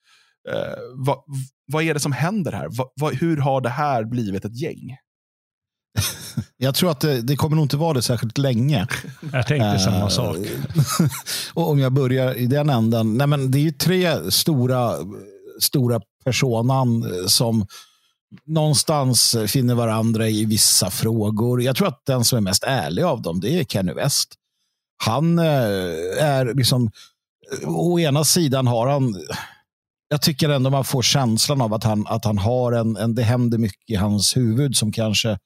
Eh, 0.50 0.78
vad, 0.94 1.18
vad 1.72 1.84
är 1.84 1.94
det 1.94 2.00
som 2.00 2.12
händer 2.12 2.52
här? 2.52 2.68
Va, 2.70 2.92
va, 3.02 3.10
hur 3.10 3.38
har 3.38 3.62
det 3.62 3.70
här 3.70 4.04
blivit 4.04 4.46
ett 4.46 4.62
gäng? 4.62 4.98
Jag 6.58 6.76
tror 6.76 6.92
att 6.92 7.00
det, 7.00 7.22
det, 7.22 7.36
kommer 7.36 7.56
nog 7.56 7.66
inte 7.66 7.78
vara 7.78 7.94
det 7.94 8.02
särskilt 8.02 8.38
länge. 8.38 8.88
Jag 9.34 9.48
tänkte 9.48 9.72
uh, 9.72 9.78
samma 9.78 10.10
sak. 10.10 10.38
och 11.54 11.70
om 11.70 11.80
jag 11.80 11.94
börjar 11.94 12.34
i 12.34 12.48
den 12.48 12.70
änden. 12.70 13.18
Nej 13.18 13.28
men 13.28 13.52
det 13.52 13.68
är 13.68 13.72
tre 13.72 14.32
stora, 14.32 14.94
stora 15.60 16.02
personan 16.26 17.04
som 17.28 17.66
någonstans 18.46 19.36
finner 19.48 19.76
varandra 19.76 20.28
i 20.28 20.46
vissa 20.46 20.90
frågor. 20.90 21.62
Jag 21.64 21.76
tror 21.76 21.88
att 21.88 22.06
den 22.06 22.24
som 22.24 22.38
är 22.38 22.42
mest 22.42 22.64
ärlig 22.64 23.04
av 23.04 23.22
dem 23.22 23.40
det 23.40 23.60
är 23.60 23.64
Kenny 23.64 23.94
West. 23.94 24.34
Han 25.06 25.40
eh, 25.40 25.46
är 26.20 26.54
liksom, 26.54 26.92
å 27.66 28.00
ena 28.00 28.24
sidan 28.24 28.68
har 28.68 28.88
han 28.88 29.16
jag 30.10 30.22
tycker 30.22 30.50
ändå 30.50 30.70
man 30.70 30.84
får 30.84 31.02
känslan 31.02 31.62
av 31.62 31.74
att 31.74 31.84
han, 31.84 32.08
att 32.08 32.26
han 32.26 32.38
har 32.38 32.72
en, 32.72 32.98
en, 32.98 33.16
det 33.16 33.24
händer 33.24 33.58
mycket 33.58 33.90
i 33.90 33.96
hans 33.96 34.38
huvud 34.38 34.76
som 34.76 34.92
kanske 34.92 35.38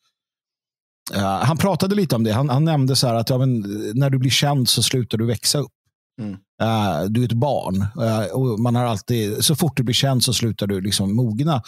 Uh, 1.15 1.23
han 1.23 1.57
pratade 1.57 1.95
lite 1.95 2.15
om 2.15 2.23
det. 2.23 2.31
Han, 2.31 2.49
han 2.49 2.65
nämnde 2.65 2.95
så 2.95 3.07
att 3.07 3.29
ja, 3.29 3.37
men, 3.37 3.59
när 3.93 4.09
du 4.09 4.17
blir 4.17 4.29
känd 4.29 4.69
så 4.69 4.83
slutar 4.83 5.17
du 5.17 5.25
växa 5.25 5.59
upp. 5.59 5.71
Mm. 6.19 6.31
Uh, 6.33 7.09
du 7.09 7.21
är 7.21 7.25
ett 7.25 7.33
barn. 7.33 7.85
Uh, 7.99 8.33
och 8.33 8.59
man 8.59 8.75
har 8.75 8.85
alltid, 8.85 9.43
så 9.45 9.55
fort 9.55 9.77
du 9.77 9.83
blir 9.83 9.93
känd 9.93 10.23
så 10.23 10.33
slutar 10.33 10.67
du 10.67 10.81
liksom 10.81 11.15
mogna. 11.15 11.61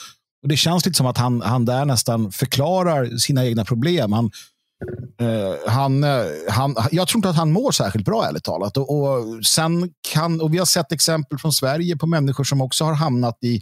Och 0.43 0.49
Det 0.49 0.57
känns 0.57 0.85
lite 0.85 0.97
som 0.97 1.05
att 1.05 1.17
han, 1.17 1.41
han 1.41 1.65
där 1.65 1.85
nästan 1.85 2.31
förklarar 2.31 3.17
sina 3.17 3.45
egna 3.45 3.65
problem. 3.65 4.11
Han, 4.13 4.31
eh, 5.21 5.71
han, 5.71 6.03
eh, 6.03 6.25
han, 6.49 6.75
jag 6.91 7.07
tror 7.07 7.17
inte 7.17 7.29
att 7.29 7.35
han 7.35 7.51
mår 7.51 7.71
särskilt 7.71 8.05
bra, 8.05 8.25
ärligt 8.25 8.43
talat. 8.43 8.77
Och, 8.77 9.01
och, 9.01 9.45
sen 9.45 9.89
kan, 10.13 10.41
och 10.41 10.53
vi 10.53 10.57
har 10.57 10.65
sett 10.65 10.91
exempel 10.91 11.37
från 11.37 11.53
Sverige 11.53 11.97
på 11.97 12.07
människor 12.07 12.43
som 12.43 12.61
också 12.61 12.83
har 12.83 12.93
hamnat 12.93 13.37
i 13.43 13.61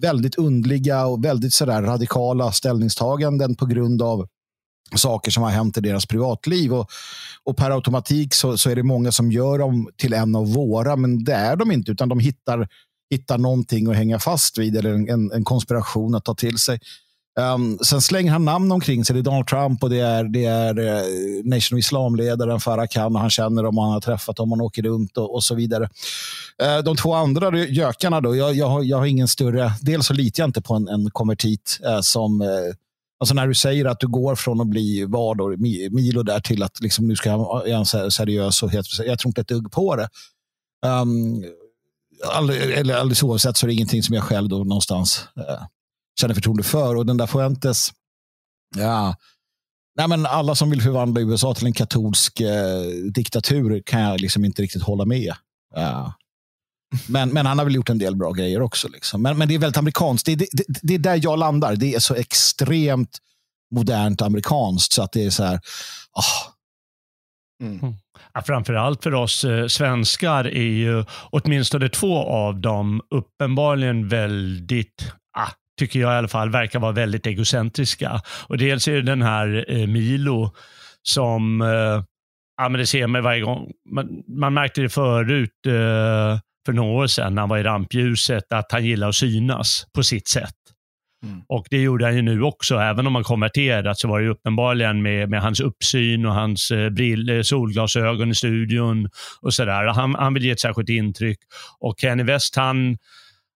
väldigt 0.00 0.34
undliga 0.34 1.06
och 1.06 1.24
väldigt 1.24 1.54
sådär 1.54 1.82
radikala 1.82 2.52
ställningstaganden 2.52 3.56
på 3.56 3.66
grund 3.66 4.02
av 4.02 4.26
saker 4.96 5.30
som 5.30 5.42
har 5.42 5.50
hänt 5.50 5.78
i 5.78 5.80
deras 5.80 6.06
privatliv. 6.06 6.74
Och, 6.74 6.90
och 7.44 7.56
per 7.56 7.70
automatik 7.70 8.34
så, 8.34 8.58
så, 8.58 8.70
är 8.70 8.76
det 8.76 8.82
många 8.82 9.12
som 9.12 9.32
gör 9.32 9.58
dem 9.58 9.88
till 9.96 10.12
en 10.12 10.34
av 10.34 10.52
våra, 10.52 10.96
men 10.96 11.24
det 11.24 11.34
är 11.34 11.56
de 11.56 11.72
inte, 11.72 11.92
utan 11.92 12.08
de 12.08 12.18
hittar, 12.18 12.68
hittar 13.10 13.38
någonting 13.38 13.90
att 13.90 13.96
hänga 13.96 14.18
fast 14.18 14.58
vid 14.58 14.76
eller 14.76 14.90
en, 14.90 15.32
en 15.32 15.44
konspiration 15.44 16.14
att 16.14 16.24
ta 16.24 16.34
till 16.34 16.58
sig. 16.58 16.80
Um, 17.38 17.78
sen 17.78 18.00
slänger 18.00 18.32
han 18.32 18.44
namn 18.44 18.72
omkring 18.72 19.04
sig. 19.04 19.14
Det 19.14 19.20
är 19.20 19.22
Donald 19.22 19.46
Trump 19.46 19.82
och 19.82 19.90
det 19.90 20.00
är, 20.00 20.24
det 20.24 20.44
är 20.44 20.78
eh, 20.78 21.44
Nation 21.44 21.76
of 21.76 21.78
Islam-ledaren 21.78 22.60
Farah 22.60 22.86
Khan 22.86 23.14
och 23.14 23.20
han 23.20 23.30
känner 23.30 23.62
dem 23.62 23.78
och 23.78 23.84
han 23.84 23.92
har 23.92 24.00
träffat 24.00 24.36
dem, 24.36 24.50
han 24.50 24.60
åker 24.60 24.82
runt 24.82 25.16
och, 25.16 25.34
och 25.34 25.44
så 25.44 25.54
vidare. 25.54 25.84
Uh, 26.62 26.84
de 26.84 26.96
två 26.96 27.14
andra 27.14 27.58
gökarna 27.58 28.20
då, 28.20 28.36
jag, 28.36 28.54
jag, 28.54 28.68
har, 28.68 28.82
jag 28.82 28.96
har 28.96 29.06
ingen 29.06 29.28
större, 29.28 29.72
dels 29.80 30.06
så 30.06 30.14
litar 30.14 30.42
jag 30.42 30.48
inte 30.48 30.62
på 30.62 30.74
en, 30.74 30.88
en 30.88 31.10
konvertit 31.10 31.80
uh, 31.86 32.00
som 32.00 32.42
Alltså 33.22 33.34
när 33.34 33.46
du 33.46 33.54
säger 33.54 33.84
att 33.84 34.00
du 34.00 34.08
går 34.08 34.34
från 34.34 34.60
att 34.60 34.66
bli 34.66 35.04
vad 35.08 35.60
Milo 35.90 36.22
där 36.22 36.40
till 36.40 36.62
att 36.62 36.80
liksom, 36.80 37.08
nu 37.08 37.16
ska 37.16 37.28
jag 37.28 37.38
vara 37.38 38.10
seriös 38.10 38.62
och 38.62 38.70
heterosexuell. 38.70 39.08
jag 39.08 39.18
tror 39.18 39.30
inte 39.30 39.40
ett 39.40 39.48
dugg 39.48 39.72
på 39.72 39.96
det. 39.96 40.08
Um, 40.86 41.44
all, 42.26 42.50
eller 42.50 42.94
alldeles 42.94 43.22
oavsett 43.22 43.56
så 43.56 43.66
är 43.66 43.68
det 43.68 43.74
ingenting 43.74 44.02
som 44.02 44.14
jag 44.14 44.24
själv 44.24 44.48
då 44.48 44.58
någonstans 44.58 45.24
eh, 45.36 45.62
känner 46.20 46.34
förtroende 46.34 46.62
för. 46.62 46.96
Och 46.96 47.06
den 47.06 47.16
där 47.16 47.26
Fuentes, 47.26 47.92
ja, 48.76 49.16
nej 49.96 50.08
men 50.08 50.26
alla 50.26 50.54
som 50.54 50.70
vill 50.70 50.82
förvandla 50.82 51.20
USA 51.20 51.54
till 51.54 51.66
en 51.66 51.72
katolsk 51.72 52.40
eh, 52.40 52.82
diktatur 53.14 53.82
kan 53.86 54.00
jag 54.00 54.20
liksom 54.20 54.44
inte 54.44 54.62
riktigt 54.62 54.82
hålla 54.82 55.04
med. 55.04 55.34
Ja. 55.74 56.14
men, 57.06 57.28
men 57.28 57.46
han 57.46 57.58
har 57.58 57.64
väl 57.64 57.74
gjort 57.74 57.90
en 57.90 57.98
del 57.98 58.16
bra 58.16 58.32
grejer 58.32 58.62
också. 58.62 58.88
Liksom. 58.88 59.22
Men, 59.22 59.38
men 59.38 59.48
det 59.48 59.54
är 59.54 59.58
väldigt 59.58 59.76
amerikanskt. 59.76 60.26
Det, 60.26 60.36
det, 60.36 60.46
det, 60.52 60.64
det 60.82 60.94
är 60.94 60.98
där 60.98 61.20
jag 61.22 61.38
landar. 61.38 61.76
Det 61.76 61.94
är 61.94 62.00
så 62.00 62.14
extremt 62.14 63.18
modernt 63.74 64.22
amerikanskt 64.22 64.92
så 64.92 65.02
att 65.02 65.12
det 65.12 65.24
är 65.24 65.30
så 65.30 65.44
här... 65.44 65.60
Oh. 66.12 66.52
Mm. 67.60 67.78
mm. 67.78 67.94
Ja, 68.34 68.42
framförallt 68.42 69.02
för 69.02 69.14
oss 69.14 69.44
eh, 69.44 69.66
svenskar 69.66 70.44
är 70.44 70.62
ju 70.62 71.04
åtminstone 71.30 71.88
två 71.88 72.24
av 72.24 72.60
dem 72.60 73.00
uppenbarligen 73.14 74.08
väldigt, 74.08 75.12
ah, 75.38 75.50
tycker 75.78 76.00
jag 76.00 76.12
i 76.12 76.16
alla 76.16 76.28
fall, 76.28 76.50
verkar 76.50 76.78
vara 76.78 76.92
väldigt 76.92 77.26
egocentriska. 77.26 78.20
Och 78.46 78.58
dels 78.58 78.88
är 78.88 78.92
det 78.92 79.02
den 79.02 79.22
här 79.22 79.64
eh, 79.68 79.86
Milo 79.86 80.54
som, 81.02 81.60
eh, 81.60 82.04
ja 82.56 82.68
men 82.68 82.72
det 82.72 82.86
ser 82.86 83.06
man 83.06 83.22
varje 83.22 83.40
gång, 83.40 83.70
man, 83.90 84.22
man 84.28 84.54
märkte 84.54 84.80
det 84.80 84.88
förut, 84.88 85.66
eh, 85.66 86.38
för 86.66 86.72
några 86.72 86.90
år 86.90 87.06
sedan 87.06 87.34
när 87.34 87.42
han 87.42 87.48
var 87.48 87.58
i 87.58 87.62
rampljuset 87.62 88.52
att 88.52 88.72
han 88.72 88.84
gillar 88.84 89.08
att 89.08 89.14
synas 89.14 89.86
på 89.94 90.02
sitt 90.02 90.28
sätt. 90.28 90.54
Mm. 91.22 91.42
Och 91.48 91.66
Det 91.70 91.82
gjorde 91.82 92.04
han 92.04 92.16
ju 92.16 92.22
nu 92.22 92.42
också. 92.42 92.74
Även 92.74 93.06
om 93.06 93.14
han 93.14 93.24
konverterat 93.24 93.98
så 93.98 94.08
var 94.08 94.20
det 94.20 94.28
uppenbarligen 94.28 95.02
med, 95.02 95.30
med 95.30 95.42
hans 95.42 95.60
uppsyn 95.60 96.26
och 96.26 96.34
hans 96.34 96.70
eh, 96.70 96.90
brill, 96.90 97.30
eh, 97.30 97.42
solglasögon 97.42 98.30
i 98.30 98.34
studion 98.34 99.08
och 99.42 99.54
sådär. 99.54 99.86
Han, 99.86 100.14
han 100.14 100.34
vill 100.34 100.44
ge 100.44 100.50
ett 100.50 100.60
särskilt 100.60 100.88
intryck. 100.88 101.38
Och 101.80 101.94
Kenny 102.00 102.22
West, 102.22 102.56
han, 102.56 102.98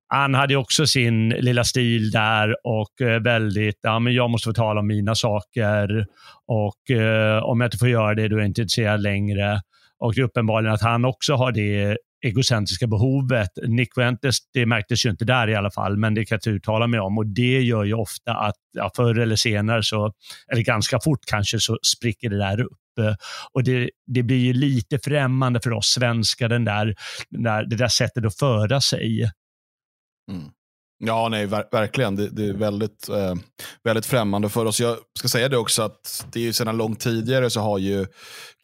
han 0.08 0.34
hade 0.34 0.55
också 0.55 0.88
sin 0.88 1.29
lilla 1.29 1.63
stil 1.63 2.12
där 2.12 2.55
och 2.63 3.01
eh, 3.01 3.22
väldigt, 3.22 3.79
ja 3.82 4.00
men 4.00 4.13
jag 4.13 4.29
måste 4.29 4.50
få 4.50 4.53
tala 4.53 4.79
om 4.79 4.88
mina 4.88 5.15
saker 5.15 6.05
och 6.48 6.91
eh, 6.91 7.43
om 7.43 7.62
jag 7.62 7.67
inte 7.67 7.77
får 7.77 7.89
göra 7.89 8.15
det 8.15 8.27
då 8.27 8.36
är 8.36 8.39
jag 8.39 8.48
inte 8.48 8.62
intresserad 8.62 9.01
längre. 9.01 9.62
Och 10.00 10.13
det 10.13 10.22
är 10.22 10.25
uppenbarligen 10.25 10.74
att 10.74 10.82
han 10.82 11.05
också 11.05 11.34
har 11.36 11.51
det 11.51 11.98
egocentriska 12.24 12.88
behovet. 12.88 13.50
Nick 13.68 13.98
Ventes, 13.98 14.38
det 14.53 14.65
märktes 14.65 15.06
ju 15.06 15.10
inte 15.10 15.25
där 15.25 15.50
i 15.50 15.56
alla 15.56 15.72
fall, 15.72 15.98
men 15.98 16.13
det 16.13 16.25
kan 16.25 16.36
jag 16.36 16.38
inte 16.38 16.50
uttala 16.50 16.88
mig 16.88 17.00
om. 17.00 17.18
Och 17.18 17.25
Det 17.25 17.62
gör 17.62 17.84
ju 17.84 17.94
ofta 17.94 18.34
att 18.34 18.56
ja, 18.74 18.92
förr 18.96 19.20
eller 19.20 19.36
senare, 19.36 19.84
så, 19.84 20.13
eller 20.51 20.62
ganska 20.62 21.00
fort 21.00 21.25
kanske, 21.27 21.60
så 21.60 21.77
spricker 21.96 22.30
det 22.30 22.38
där 22.38 22.62
upp. 22.62 22.80
Och 23.51 23.63
det, 23.63 23.89
det 24.08 24.24
blir 24.24 24.38
ju 24.38 24.53
lite 24.53 25.00
främmande 25.00 25.60
för 25.63 25.72
oss 25.72 25.88
svenskar, 25.88 26.50
den 26.50 26.65
där, 26.65 26.96
den 27.30 27.44
där, 27.44 27.65
det 27.65 27.75
där 27.75 27.88
sättet 27.88 28.25
att 28.25 28.38
föra 28.38 28.82
sig. 28.82 29.32
Mm. 30.32 30.50
Ja, 31.06 31.30
nej, 31.30 31.46
ver 31.46 31.63
verkligen. 31.72 32.15
Det, 32.15 32.30
det, 32.30 32.46
är 32.46 32.53
väldigt, 32.53 33.10
eh, 33.10 33.36
väldigt 33.84 34.06
främmande 34.06 34.50
för 34.50 34.65
oss. 34.65 34.80
Jag 34.80 34.98
ska 35.20 35.27
säga 35.27 35.50
det 35.50 35.58
också 35.58 35.82
att 35.82 36.25
det 36.32 36.39
är 36.39 36.44
ju 36.44 36.53
sedan 36.53 36.77
långt 36.77 37.00
tidigare 37.00 37.50
så 37.50 37.60
har 37.60 37.77
ju 37.77 38.06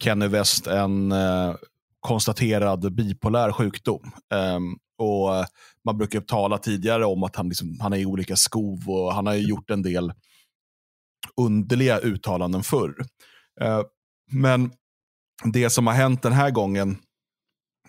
Kenny 0.02 0.26
West 0.26 0.66
en 0.66 1.12
eh, 1.12 1.54
konstaterad 2.00 2.94
bipolär 2.94 3.52
sjukdom. 3.52 4.12
Um, 4.34 4.78
och 4.98 5.46
Man 5.84 5.98
brukar 5.98 6.20
tala 6.20 6.58
tidigare 6.58 7.04
om 7.04 7.22
att 7.22 7.36
han, 7.36 7.48
liksom, 7.48 7.80
han 7.80 7.92
är 7.92 7.96
i 7.96 8.06
olika 8.06 8.36
skov 8.36 8.90
och 8.90 9.14
han 9.14 9.26
har 9.26 9.34
gjort 9.34 9.70
en 9.70 9.82
del 9.82 10.12
underliga 11.36 11.98
uttalanden 11.98 12.62
förr. 12.62 12.94
Uh, 13.62 13.82
men 14.32 14.72
det 15.44 15.70
som 15.70 15.86
har 15.86 15.94
hänt 15.94 16.22
den 16.22 16.32
här 16.32 16.50
gången 16.50 16.98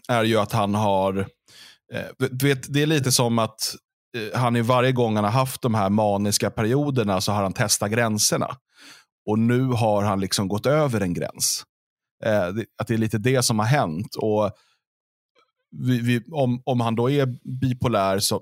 är 0.07 0.23
ju 0.23 0.37
att 0.37 0.51
han 0.51 0.75
har, 0.75 1.19
uh, 1.19 2.27
du 2.31 2.47
vet, 2.47 2.73
det 2.73 2.81
är 2.81 2.87
lite 2.87 3.11
som 3.11 3.39
att 3.39 3.75
uh, 4.17 4.39
han 4.39 4.55
i 4.55 4.61
varje 4.61 4.91
gång 4.91 5.15
han 5.15 5.23
har 5.23 5.31
haft 5.31 5.61
de 5.61 5.73
här 5.73 5.89
maniska 5.89 6.51
perioderna 6.51 7.21
så 7.21 7.31
har 7.31 7.43
han 7.43 7.53
testat 7.53 7.91
gränserna. 7.91 8.57
Och 9.25 9.39
nu 9.39 9.63
har 9.63 10.03
han 10.03 10.19
liksom 10.19 10.47
gått 10.47 10.65
över 10.65 11.01
en 11.01 11.13
gräns. 11.13 11.63
Eh, 12.23 12.47
att 12.77 12.87
det 12.87 12.93
är 12.93 12.97
lite 12.97 13.17
det 13.17 13.43
som 13.43 13.59
har 13.59 13.65
hänt. 13.65 14.15
Och 14.15 14.51
vi, 15.77 15.99
vi, 15.99 16.23
om, 16.31 16.61
om 16.65 16.79
han 16.79 16.95
då 16.95 17.09
är 17.09 17.25
bipolär, 17.61 18.19
så, 18.19 18.41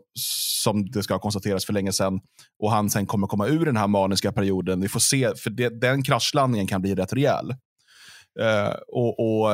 som 0.63 0.91
det 0.91 1.03
ska 1.03 1.13
ha 1.13 1.19
konstaterats 1.19 1.65
för 1.65 1.74
länge 1.74 1.91
sedan, 1.93 2.19
och 2.59 2.71
han 2.71 2.89
sen 2.89 3.05
kommer 3.05 3.27
komma 3.27 3.48
ur 3.48 3.65
den 3.65 3.77
här 3.77 3.88
maniska 3.88 4.31
perioden, 4.31 4.81
vi 4.81 4.89
får 4.89 5.00
se, 5.00 5.36
för 5.36 5.50
det, 5.50 5.81
den 5.81 6.03
kraschlandningen 6.03 6.67
kan 6.67 6.81
bli 6.81 6.95
rätt 6.95 7.13
rejäl. 7.13 7.55
Eh, 8.39 8.74
och, 8.88 9.19
och, 9.19 9.50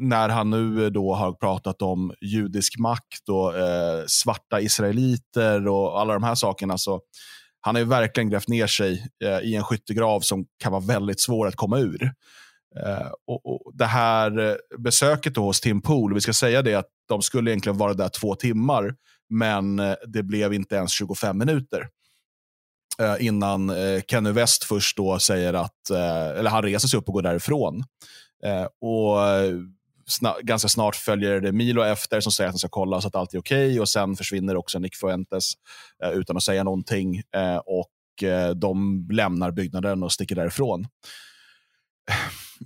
när 0.00 0.28
han 0.28 0.50
nu 0.50 0.90
då 0.90 1.14
har 1.14 1.32
pratat 1.32 1.82
om 1.82 2.12
judisk 2.20 2.78
makt 2.78 3.28
och 3.28 3.58
eh, 3.58 4.04
svarta 4.06 4.60
israeliter 4.60 5.68
och 5.68 6.00
alla 6.00 6.12
de 6.12 6.22
här 6.22 6.34
sakerna, 6.34 6.78
så 6.78 7.00
han 7.60 7.74
har 7.74 7.80
ju 7.80 7.88
verkligen 7.88 8.30
grävt 8.30 8.48
ner 8.48 8.66
sig 8.66 9.06
eh, 9.24 9.38
i 9.38 9.54
en 9.54 9.64
skyttegrav 9.64 10.20
som 10.20 10.46
kan 10.62 10.72
vara 10.72 10.82
väldigt 10.82 11.20
svår 11.20 11.46
att 11.46 11.56
komma 11.56 11.78
ur. 11.78 12.12
Uh, 12.76 13.10
och, 13.26 13.46
och, 13.46 13.72
Det 13.74 13.84
här 13.84 14.38
eh, 14.38 14.54
besöket 14.78 15.36
besöket 15.36 15.36
hos 15.36 15.60
Tim 15.60 15.80
Pool, 15.80 16.14
vi 16.14 16.20
ska 16.20 16.32
säga 16.32 16.62
det 16.62 16.74
att 16.74 16.88
de 17.08 17.22
skulle 17.22 17.50
egentligen 17.50 17.78
vara 17.78 17.94
där 17.94 18.08
två 18.08 18.34
timmar, 18.34 18.94
men 19.30 19.78
eh, 19.78 19.94
det 20.06 20.22
blev 20.22 20.54
inte 20.54 20.74
ens 20.74 20.92
25 20.92 21.38
minuter. 21.38 21.88
innan 23.20 23.72
Kenny 24.08 24.30
West 24.30 24.64
först 24.64 24.96
då 24.96 25.18
säger 25.18 25.54
att, 25.54 25.90
eller 26.36 26.50
han 26.50 26.62
reser 26.62 26.88
sig 26.88 26.98
upp 26.98 27.08
och 27.08 27.14
går 27.14 27.22
därifrån. 27.22 27.84
och 28.80 29.18
sna 30.06 30.34
ganska 30.42 30.68
snart 30.68 30.96
följer 30.96 31.40
det 31.40 31.52
Milo 31.52 31.82
efter 31.82 32.20
som 32.20 32.32
säger 32.32 32.48
att 32.48 32.54
han 32.54 32.58
ska 32.58 32.68
kolla 32.68 33.00
så 33.00 33.08
att 33.08 33.14
allt 33.14 33.34
är 33.34 33.38
okej 33.38 33.68
okay, 33.68 33.80
och 33.80 33.88
sen 33.88 34.16
försvinner 34.16 34.56
också 34.56 34.78
Nick 34.78 34.96
Fuentes 34.96 35.52
utan 36.14 36.36
att 36.36 36.42
säga 36.42 36.64
någonting 36.64 37.22
och 37.64 38.24
de 38.56 39.06
lämnar 39.10 39.50
byggnaden 39.50 40.02
och 40.02 40.12
sticker 40.12 40.34
därifrån. 40.34 40.86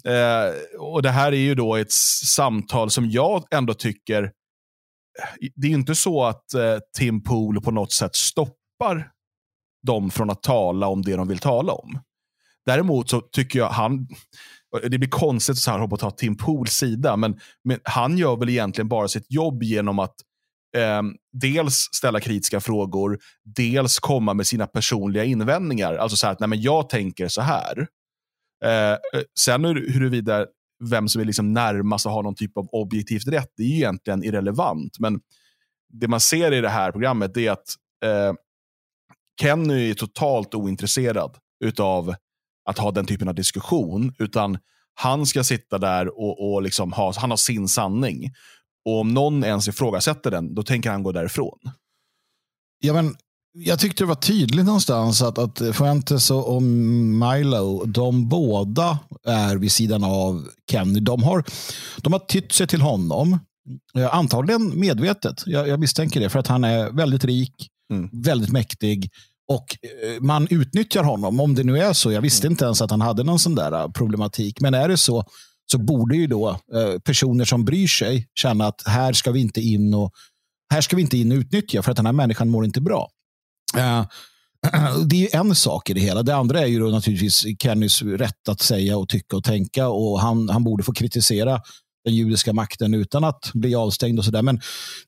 Eh, 0.05 0.79
och 0.81 1.03
Det 1.03 1.11
här 1.11 1.33
är 1.33 1.37
ju 1.37 1.55
då 1.55 1.77
ett 1.77 1.93
samtal 2.27 2.91
som 2.91 3.11
jag 3.11 3.45
ändå 3.51 3.75
tycker, 3.75 4.23
eh, 4.23 5.49
det 5.55 5.67
är 5.67 5.71
inte 5.71 5.95
så 5.95 6.25
att 6.25 6.55
eh, 6.55 6.79
Tim 6.99 7.23
Pool 7.23 7.61
på 7.61 7.71
något 7.71 7.93
sätt 7.93 8.17
stoppar 8.17 9.11
dem 9.87 10.11
från 10.11 10.31
att 10.31 10.43
tala 10.43 10.87
om 10.87 11.03
det 11.03 11.17
de 11.17 11.29
vill 11.29 11.39
tala 11.39 11.73
om. 11.73 12.01
Däremot 12.67 13.11
så 13.11 13.21
tycker 13.21 13.59
jag 13.59 13.69
han, 13.69 14.09
det 14.83 14.99
blir 14.99 15.09
konstigt 15.09 15.59
så 15.59 15.71
här 15.71 15.95
att 15.95 16.01
ta 16.01 16.11
Tim 16.11 16.37
Pools 16.37 16.73
sida, 16.73 17.17
men, 17.17 17.41
men 17.65 17.81
han 17.85 18.19
gör 18.19 18.37
väl 18.37 18.49
egentligen 18.49 18.89
bara 18.89 19.09
sitt 19.09 19.27
jobb 19.29 19.63
genom 19.63 19.99
att 19.99 20.15
eh, 20.77 21.03
dels 21.33 21.75
ställa 21.93 22.21
kritiska 22.21 22.61
frågor, 22.61 23.19
dels 23.45 23.99
komma 23.99 24.35
med 24.35 24.47
sina 24.47 24.67
personliga 24.67 25.25
invändningar. 25.25 25.95
Alltså 25.95 26.17
så 26.17 26.27
här 26.27 26.33
att 26.33 26.41
nej, 26.41 26.49
men 26.49 26.61
jag 26.61 26.89
tänker 26.89 27.29
så 27.29 27.43
här. 27.43 27.87
Eh, 28.65 28.93
eh, 28.93 29.23
sen 29.39 29.65
huruvida 29.65 30.47
vem 30.91 31.09
som 31.09 31.21
är 31.21 31.25
liksom 31.25 31.53
närmast 31.53 32.07
och 32.07 32.13
har 32.13 32.23
någon 32.23 32.35
typ 32.35 32.57
av 32.57 32.69
objektivt 32.73 33.27
rätt, 33.27 33.53
det 33.57 33.63
är 33.63 33.67
ju 33.67 33.75
egentligen 33.75 34.25
irrelevant. 34.25 34.99
Men 34.99 35.21
det 35.93 36.09
man 36.09 36.21
ser 36.21 36.53
i 36.53 36.61
det 36.61 36.69
här 36.69 36.93
programmet 36.93 37.37
är 37.37 37.51
att 37.51 37.75
eh, 38.05 38.33
Kenny 39.41 39.91
är 39.91 39.95
totalt 39.95 40.55
ointresserad 40.55 41.37
av 41.79 42.15
att 42.65 42.79
ha 42.79 42.91
den 42.91 43.07
typen 43.07 43.29
av 43.29 43.35
diskussion. 43.35 44.15
Utan 44.19 44.59
han 44.95 45.27
ska 45.27 45.45
sitta 45.45 45.79
där 45.79 46.19
och, 46.19 46.53
och 46.53 46.63
liksom 46.63 46.93
ha, 46.93 47.13
han 47.17 47.31
har 47.31 47.37
sin 47.37 47.69
sanning. 47.69 48.33
Och 48.85 49.01
om 49.01 49.15
någon 49.15 49.45
ens 49.45 49.69
ifrågasätter 49.69 50.31
den, 50.31 50.55
då 50.55 50.63
tänker 50.63 50.91
han 50.91 51.03
gå 51.03 51.13
därifrån. 51.13 51.59
Ja, 52.79 52.93
men 52.93 53.17
jag 53.55 53.79
tyckte 53.79 54.03
det 54.03 54.09
var 54.09 54.15
tydligt 54.15 54.67
någonstans 54.67 55.23
att, 55.23 55.39
att 55.39 55.63
Fuentes 55.73 56.31
och 56.31 56.63
Milo, 56.63 57.85
de 57.85 58.29
båda 58.29 58.99
är 59.29 59.57
vid 59.57 59.73
sidan 59.73 60.05
av 60.05 60.49
Kenny. 60.71 61.01
De 61.01 61.23
har, 61.23 61.45
de 61.97 62.13
har 62.13 62.21
tytt 62.21 62.53
sig 62.53 62.67
till 62.67 62.81
honom. 62.81 63.39
Eh, 63.97 64.15
antagligen 64.15 64.81
medvetet. 64.81 65.43
Jag, 65.47 65.69
jag 65.69 65.81
misstänker 65.81 66.21
det. 66.21 66.29
För 66.29 66.39
att 66.39 66.47
han 66.47 66.65
är 66.65 66.91
väldigt 66.91 67.25
rik, 67.25 67.69
mm. 67.93 68.11
väldigt 68.13 68.53
mäktig. 68.53 69.11
Och 69.49 69.77
eh, 69.83 70.21
man 70.21 70.47
utnyttjar 70.51 71.05
honom. 71.05 71.41
Om 71.41 71.55
det 71.55 71.65
nu 71.65 71.79
är 71.79 71.93
så. 71.93 72.13
Jag 72.13 72.21
visste 72.21 72.47
mm. 72.47 72.53
inte 72.53 72.65
ens 72.65 72.83
att 72.83 72.91
han 72.91 73.01
hade 73.01 73.25
någon 73.25 73.39
sån 73.39 73.55
där 73.55 73.73
eh, 73.73 73.89
problematik. 73.89 74.61
Men 74.61 74.75
är 74.75 74.89
det 74.89 74.97
så 74.97 75.25
så 75.73 75.79
borde 75.79 76.17
ju 76.17 76.27
då 76.27 76.59
personer 77.05 77.45
som 77.45 77.65
bryr 77.65 77.87
sig 77.87 78.29
känna 78.35 78.67
att 78.67 78.83
här 78.87 79.13
ska 79.13 79.31
vi 79.33 79.41
inte 79.41 79.61
in 79.61 79.95
och 79.95 80.13
här 80.73 80.81
ska 80.81 80.97
vi 80.97 81.03
inte 81.03 81.19
in 81.19 81.33
och 81.33 81.37
utnyttja 81.39 81.83
för 81.83 81.91
att 81.91 81.97
den 81.97 82.07
här 82.07 82.13
människan 82.13 82.49
mår 82.49 82.65
inte 82.65 82.81
bra. 82.81 83.09
Eh, 83.77 84.07
det 85.07 85.35
är 85.35 85.41
en 85.41 85.55
sak 85.55 85.91
i 85.91 85.93
det 85.93 86.01
hela. 86.01 86.23
Det 86.23 86.37
andra 86.37 86.61
är 86.61 86.67
ju 86.67 86.79
då 86.79 86.87
naturligtvis 86.87 87.45
Kennys 87.63 88.03
rätt 88.03 88.49
att 88.49 88.61
säga 88.61 88.99
och 88.99 89.09
tycka 89.09 89.37
och 89.37 89.45
tänka 89.45 89.89
och 89.89 90.21
han, 90.21 90.49
han 90.49 90.65
borde 90.65 90.83
få 90.83 90.93
kritisera 90.93 91.61
den 92.05 92.15
judiska 92.15 92.53
makten 92.53 92.95
utan 92.95 93.25
att 93.25 93.51
bli 93.55 93.75
avstängd 93.75 94.19
och 94.19 94.25
sådär. 94.25 94.43
Men 94.43 94.61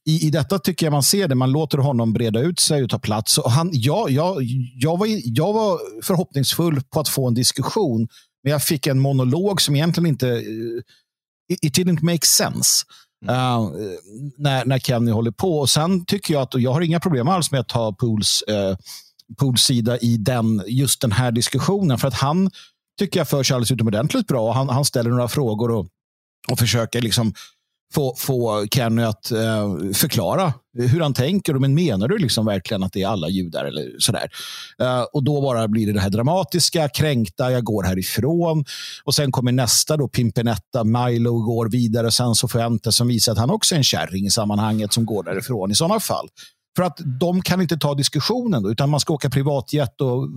i, 0.07 0.27
i 0.27 0.31
detta 0.31 0.59
tycker 0.59 0.87
jag 0.87 0.93
man 0.93 1.03
ser 1.03 1.29
det. 1.29 1.35
Man 1.35 1.53
låter 1.53 1.79
honom 1.79 2.13
breda 2.13 2.41
ut 2.41 2.61
sig 2.61 2.83
och 2.83 2.91
ta 2.91 2.99
plats. 2.99 3.39
Och 3.39 3.51
han, 3.51 3.71
ja, 3.73 4.07
jag, 4.09 4.43
jag, 4.75 4.99
var, 4.99 5.09
jag 5.25 5.53
var 5.53 5.79
förhoppningsfull 6.03 6.81
på 6.91 7.01
att 7.01 7.09
få 7.09 7.29
en 7.29 7.35
diskussion, 7.35 8.09
men 8.43 8.53
jag 8.53 8.63
fick 8.63 8.87
en 8.87 9.01
monolog 9.01 9.63
som 9.63 9.77
egentligen 9.77 10.07
inte... 10.07 10.29
Eh, 10.29 10.83
it 11.63 11.79
didn't 11.79 12.03
make 12.03 12.27
sense. 12.27 12.85
Uh, 13.29 13.71
när, 14.39 14.65
när 14.65 14.79
Kenny 14.79 15.11
håller 15.11 15.31
på. 15.31 15.59
Och 15.59 15.71
Sen 15.71 16.05
tycker 16.05 16.35
jag 16.35 16.43
att, 16.43 16.55
och 16.55 16.61
jag 16.61 16.73
har 16.73 16.81
inga 16.81 17.01
problem 17.01 17.29
alls 17.29 17.51
med 17.51 17.61
att 17.61 17.69
ta 17.69 17.93
Pools, 17.93 18.45
uh, 18.51 18.77
Pools 19.39 19.63
sida 19.63 19.99
i 19.99 20.17
den, 20.17 20.63
just 20.67 21.01
den 21.01 21.13
här 21.13 21.33
diskussionen. 21.33 21.99
För 21.99 22.09
att 22.09 22.15
han 22.15 22.51
tycker 22.99 23.21
jag 23.21 23.29
för 23.29 23.43
sig 23.43 23.55
alldeles 23.55 23.71
utomordentligt 23.71 24.27
bra. 24.27 24.53
Han, 24.53 24.69
han 24.69 24.85
ställer 24.85 25.11
några 25.11 25.29
frågor 25.29 25.71
och, 25.71 25.87
och 26.49 26.59
försöker 26.59 27.01
liksom 27.01 27.35
få, 27.95 28.15
få 28.19 28.67
Kenny 28.71 29.03
att 29.03 29.31
eh, 29.31 29.75
förklara 29.95 30.53
hur 30.79 31.01
han 31.01 31.15
tänker. 31.15 31.55
Men 31.55 31.75
menar 31.75 32.09
du 32.09 32.19
liksom 32.19 32.47
verkligen 32.47 32.83
att 32.83 32.93
det 32.93 33.03
är 33.03 33.09
alla 33.09 33.29
judar? 33.29 33.65
eller 33.65 33.99
sådär? 33.99 34.31
Eh, 34.79 35.03
och 35.13 35.25
Då 35.25 35.41
bara 35.41 35.69
blir 35.69 35.87
det 35.87 35.93
det 35.93 36.01
här 36.01 36.11
dramatiska, 36.11 36.89
kränkta, 36.89 37.53
jag 37.53 37.65
går 37.65 37.83
härifrån. 37.83 38.65
Och 39.05 39.15
Sen 39.15 39.33
kommer 39.33 39.53
nästa, 39.53 39.97
då, 39.97 40.09
Pimpinetta, 40.09 40.85
Milo 40.85 41.33
går 41.33 41.69
vidare. 41.69 42.11
Sen 42.11 42.35
så 42.35 42.49
Fuentes 42.49 42.97
som 42.97 43.09
visar 43.09 43.33
att 43.33 43.39
han 43.39 43.51
också 43.51 43.75
är 43.75 43.77
en 43.77 43.85
kärring 43.85 44.27
i 44.27 44.31
sammanhanget 44.31 44.93
som 44.93 45.07
går 45.07 45.23
därifrån 45.23 45.71
i 45.71 45.75
sådana 45.75 46.01
fall. 46.01 46.29
För 46.77 46.83
att 46.83 46.99
de 47.21 47.43
kan 47.43 47.61
inte 47.61 47.77
ta 47.77 47.95
diskussionen, 47.95 48.63
då, 48.63 48.71
utan 48.71 48.91
man 48.91 49.01
ska 49.01 49.15
åka 49.15 49.31
privatjet 49.31 50.01
och 50.01 50.29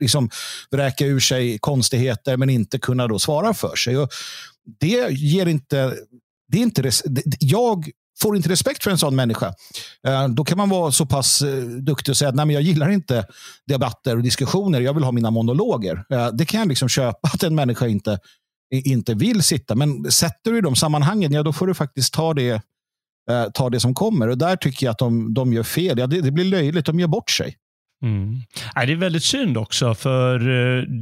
liksom 0.00 0.30
vräka 0.70 1.06
ur 1.06 1.20
sig 1.20 1.58
konstigheter 1.58 2.36
men 2.36 2.50
inte 2.50 2.78
kunna 2.78 3.06
då 3.06 3.18
svara 3.18 3.54
för 3.54 3.76
sig. 3.76 3.98
Och 3.98 4.08
det 4.80 5.10
ger 5.10 5.46
inte 5.46 5.94
det 6.50 6.58
är 6.58 6.62
inte 6.62 6.90
jag 7.40 7.90
får 8.22 8.36
inte 8.36 8.48
respekt 8.48 8.84
för 8.84 8.90
en 8.90 8.98
sån 8.98 9.16
människa. 9.16 9.54
Eh, 10.06 10.28
då 10.28 10.44
kan 10.44 10.58
man 10.58 10.68
vara 10.68 10.92
så 10.92 11.06
pass 11.06 11.42
eh, 11.42 11.64
duktig 11.64 12.12
och 12.12 12.16
säga 12.16 12.28
att 12.28 12.34
Nej, 12.34 12.46
men 12.46 12.54
jag 12.54 12.62
gillar 12.62 12.90
inte 12.90 13.26
debatter 13.66 14.16
och 14.16 14.22
diskussioner. 14.22 14.80
Jag 14.80 14.94
vill 14.94 15.04
ha 15.04 15.12
mina 15.12 15.30
monologer. 15.30 16.04
Eh, 16.12 16.28
det 16.28 16.44
kan 16.44 16.60
jag 16.60 16.68
liksom 16.68 16.88
köpa 16.88 17.28
att 17.28 17.42
en 17.42 17.54
människa 17.54 17.86
inte, 17.86 18.18
inte 18.70 19.14
vill 19.14 19.42
sitta. 19.42 19.74
Men 19.74 20.10
sätter 20.10 20.50
du 20.50 20.58
i 20.58 20.60
de 20.60 20.76
sammanhangen, 20.76 21.32
ja, 21.32 21.42
då 21.42 21.52
får 21.52 21.66
du 21.66 21.74
faktiskt 21.74 22.14
ta 22.14 22.34
det, 22.34 22.62
ta 23.54 23.70
det 23.70 23.80
som 23.80 23.94
kommer. 23.94 24.28
Och 24.28 24.38
Där 24.38 24.56
tycker 24.56 24.86
jag 24.86 24.90
att 24.90 24.98
de, 24.98 25.34
de 25.34 25.52
gör 25.52 25.62
fel. 25.62 25.98
Ja, 25.98 26.06
det, 26.06 26.20
det 26.20 26.30
blir 26.30 26.44
löjligt. 26.44 26.86
De 26.86 27.00
gör 27.00 27.08
bort 27.08 27.30
sig. 27.30 27.56
Mm. 28.02 28.34
det 28.74 28.92
är 28.92 28.96
väldigt 28.96 29.24
synd 29.24 29.58
också, 29.58 29.94
för 29.94 30.38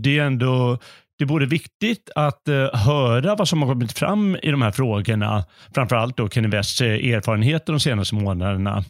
det 0.03 0.19
är 0.19 0.23
ändå 0.23 0.79
det 1.19 1.25
vore 1.25 1.47
viktigt 1.47 2.11
att 2.15 2.49
eh, 2.49 2.75
höra 2.75 3.35
vad 3.35 3.49
som 3.49 3.63
har 3.63 3.69
kommit 3.69 3.99
fram 3.99 4.37
i 4.43 4.51
de 4.51 4.63
här 4.63 4.71
frågorna. 4.71 5.45
Framförallt 5.75 6.17
då 6.17 6.29
Kenny 6.29 6.49
Wests 6.49 6.81
eh, 6.81 7.15
erfarenheter 7.15 7.73
de 7.73 7.81
senaste 7.81 8.15
månaderna. 8.15 8.85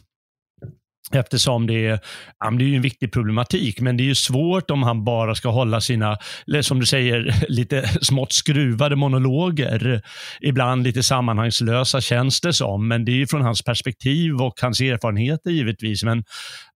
Eftersom 1.11 1.67
det 1.67 1.85
är, 1.85 1.99
ja, 2.39 2.51
det 2.51 2.63
är 2.63 2.75
en 2.75 2.81
viktig 2.81 3.13
problematik, 3.13 3.81
men 3.81 3.97
det 3.97 4.03
är 4.03 4.05
ju 4.05 4.15
svårt 4.15 4.71
om 4.71 4.83
han 4.83 5.03
bara 5.03 5.35
ska 5.35 5.49
hålla 5.49 5.81
sina, 5.81 6.17
som 6.61 6.79
du 6.79 6.85
säger, 6.85 7.45
lite 7.49 7.87
smått 8.01 8.33
skruvade 8.33 8.95
monologer. 8.95 10.01
Ibland 10.41 10.83
lite 10.83 11.03
sammanhangslösa 11.03 12.01
känns 12.01 12.41
det 12.41 12.53
som, 12.53 12.87
men 12.87 13.05
det 13.05 13.11
är 13.11 13.15
ju 13.15 13.27
från 13.27 13.41
hans 13.41 13.61
perspektiv 13.61 14.41
och 14.41 14.53
hans 14.61 14.81
erfarenheter 14.81 15.51
givetvis. 15.51 16.03
Men 16.03 16.23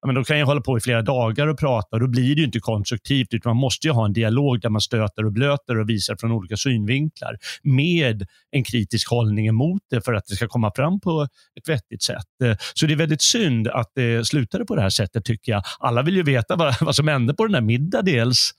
men 0.06 0.16
då 0.16 0.24
kan 0.24 0.40
jag 0.40 0.46
hålla 0.46 0.62
på 0.62 0.78
i 0.78 0.82
flera 0.82 1.02
dagar 1.02 1.48
och 1.48 1.60
prata 1.60 1.88
och 1.92 2.00
då 2.00 2.08
blir 2.08 2.36
det 2.36 2.40
ju 2.40 2.46
inte 2.46 2.60
konstruktivt 2.60 3.34
utan 3.34 3.50
man 3.50 3.58
måste 3.62 3.88
ju 3.88 3.94
ha 3.94 4.06
en 4.06 4.14
dialog 4.14 4.62
där 4.62 4.70
man 4.70 4.82
stöter 4.82 5.26
och 5.26 5.32
blöter 5.32 5.80
och 5.80 5.90
visar 5.90 6.16
från 6.20 6.32
olika 6.32 6.58
synvinklar 6.58 7.38
med 7.64 8.28
en 8.52 8.64
kritisk 8.64 9.10
hållning 9.10 9.48
emot 9.48 9.82
det 9.90 10.02
för 10.02 10.14
att 10.14 10.26
det 10.28 10.36
ska 10.36 10.48
komma 10.48 10.72
fram 10.76 11.00
på 11.00 11.28
ett 11.60 11.70
vettigt 11.70 12.04
sätt. 12.04 12.42
Eh, 12.44 12.56
så 12.74 12.86
det 12.86 12.94
är 12.94 12.98
väldigt 12.98 13.22
synd 13.22 13.68
att 13.68 13.92
det 13.96 14.28
slutade 14.28 14.66
på 14.66 14.76
det 14.76 14.82
här 14.82 14.90
sättet 14.90 15.26
tycker 15.26 15.52
jag. 15.52 15.64
Alla 15.80 16.02
vill 16.02 16.16
ju 16.16 16.24
veta 16.24 16.56
vad, 16.56 16.76
vad 16.82 16.96
som 16.96 17.08
hände 17.08 17.34
på 17.34 17.46
den 17.46 17.54
här 17.56 17.62
middagen 17.62 18.06
dels 18.06 18.52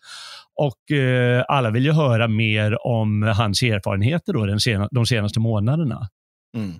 och 0.57 0.97
eh, 0.97 1.45
alla 1.49 1.71
vill 1.71 1.85
ju 1.85 1.93
höra 1.93 2.29
mer 2.29 2.87
om 2.87 3.23
hans 3.23 3.63
erfarenheter 3.63 4.33
då, 4.33 4.47
den 4.47 4.61
sena, 4.61 4.89
de 4.91 5.07
senaste 5.07 5.41
månaderna. 5.41 6.09
Mm. 6.57 6.75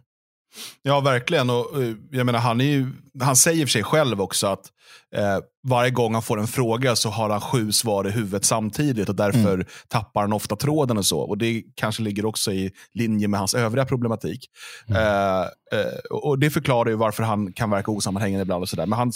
Ja, 0.83 1.01
verkligen. 1.01 1.51
Och, 1.51 1.83
eh, 1.83 1.95
jag 2.11 2.27
menar, 2.27 2.39
han, 2.39 2.61
är 2.61 2.65
ju, 2.65 2.91
han 3.21 3.37
säger 3.37 3.67
för 3.67 3.71
sig 3.71 3.83
själv 3.83 4.21
också 4.21 4.47
att 4.47 4.71
eh, 5.17 5.39
varje 5.69 5.91
gång 5.91 6.13
han 6.13 6.23
får 6.23 6.41
en 6.41 6.47
fråga 6.47 6.97
så 6.97 7.11
har 7.11 7.31
han 7.31 7.41
sju 7.41 7.73
svar 7.73 8.09
i 8.09 8.11
huvudet 8.11 8.45
samtidigt 8.45 9.09
och 9.09 9.15
därför 9.15 9.55
mm. 9.55 9.67
tappar 9.89 10.21
han 10.21 10.33
ofta 10.33 10.57
tråden 10.57 10.99
och 10.99 11.07
så. 11.07 11.21
Och 11.21 11.39
Det 11.39 11.63
kanske 11.75 12.03
ligger 12.03 12.25
också 12.25 12.53
i 12.53 12.71
linje 12.95 13.29
med 13.29 13.41
hans 13.41 13.55
övriga 13.55 13.85
problematik. 13.85 14.47
Mm. 14.89 15.03
Eh, 15.03 15.43
eh, 15.81 15.99
och 16.11 16.39
Det 16.39 16.51
förklarar 16.51 16.91
ju 16.91 16.97
varför 16.97 17.23
han 17.23 17.53
kan 17.53 17.71
verka 17.71 17.91
osammanhängande 17.91 18.43
ibland. 18.43 18.63
och 18.63 18.69
så 18.69 18.77
där. 18.77 18.87
Men 18.87 18.99
han, 18.99 19.13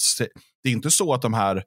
det 0.63 0.69
är 0.69 0.73
inte 0.73 0.91
så 0.91 1.15
att 1.15 1.23
de 1.23 1.35
här 1.35 1.63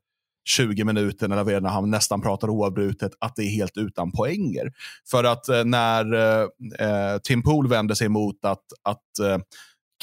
20 0.46 0.84
minuter 0.84 1.28
när 1.28 1.70
han 1.70 1.90
nästan 1.90 2.22
pratar 2.22 2.50
oavbrutet, 2.50 3.12
att 3.20 3.36
det 3.36 3.44
är 3.44 3.50
helt 3.50 3.78
utan 3.78 4.12
poänger. 4.12 4.72
För 5.12 5.24
att 5.24 5.50
eh, 5.50 5.66
när 5.66 6.14
eh, 6.14 6.48
eh, 6.80 7.18
Tim 7.18 7.44
Pool 7.44 7.68
vänder 7.68 7.96
sig 7.96 8.10
mot 8.10 8.46
att, 8.46 8.66
att 8.84 9.20
eh, 9.24 9.38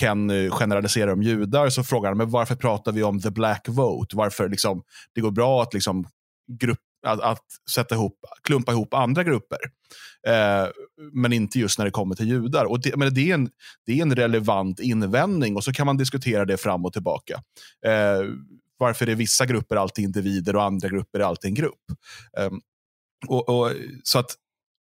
Ken 0.00 0.50
generaliserar 0.50 1.12
om 1.12 1.22
judar 1.22 1.68
så 1.68 1.82
frågar 1.82 2.10
han 2.10 2.18
men 2.18 2.30
varför 2.30 2.54
pratar 2.54 2.92
vi 2.92 3.02
om 3.02 3.20
the 3.20 3.30
black 3.30 3.68
vote? 3.68 4.16
Varför 4.16 4.48
liksom, 4.48 4.82
det 5.14 5.20
går 5.20 5.30
bra 5.30 5.62
att, 5.62 5.74
liksom, 5.74 6.06
grupp, 6.60 6.78
att, 7.06 7.20
att 7.20 7.44
sätta 7.70 7.94
ihop, 7.94 8.18
klumpa 8.42 8.72
ihop 8.72 8.94
andra 8.94 9.24
grupper. 9.24 9.58
Eh, 10.26 10.68
men 11.12 11.32
inte 11.32 11.58
just 11.58 11.78
när 11.78 11.84
det 11.84 11.90
kommer 11.90 12.14
till 12.14 12.28
judar. 12.28 12.64
Och 12.64 12.80
det, 12.80 12.96
men 12.96 13.14
det, 13.14 13.30
är 13.30 13.34
en, 13.34 13.50
det 13.86 13.98
är 13.98 14.02
en 14.02 14.16
relevant 14.16 14.80
invändning 14.80 15.56
och 15.56 15.64
så 15.64 15.72
kan 15.72 15.86
man 15.86 15.96
diskutera 15.96 16.44
det 16.44 16.56
fram 16.56 16.84
och 16.84 16.92
tillbaka. 16.92 17.42
Eh, 17.86 18.22
varför 18.78 19.06
är 19.06 19.14
vissa 19.14 19.46
grupper 19.46 19.76
alltid 19.76 20.04
individer 20.04 20.56
och 20.56 20.62
andra 20.62 20.88
grupper 20.88 21.20
är 21.20 21.24
alltid 21.24 21.48
en 21.48 21.54
grupp? 21.54 21.84
Um, 22.38 22.60
och, 23.26 23.48
och, 23.48 23.72
så 24.02 24.18
att 24.18 24.34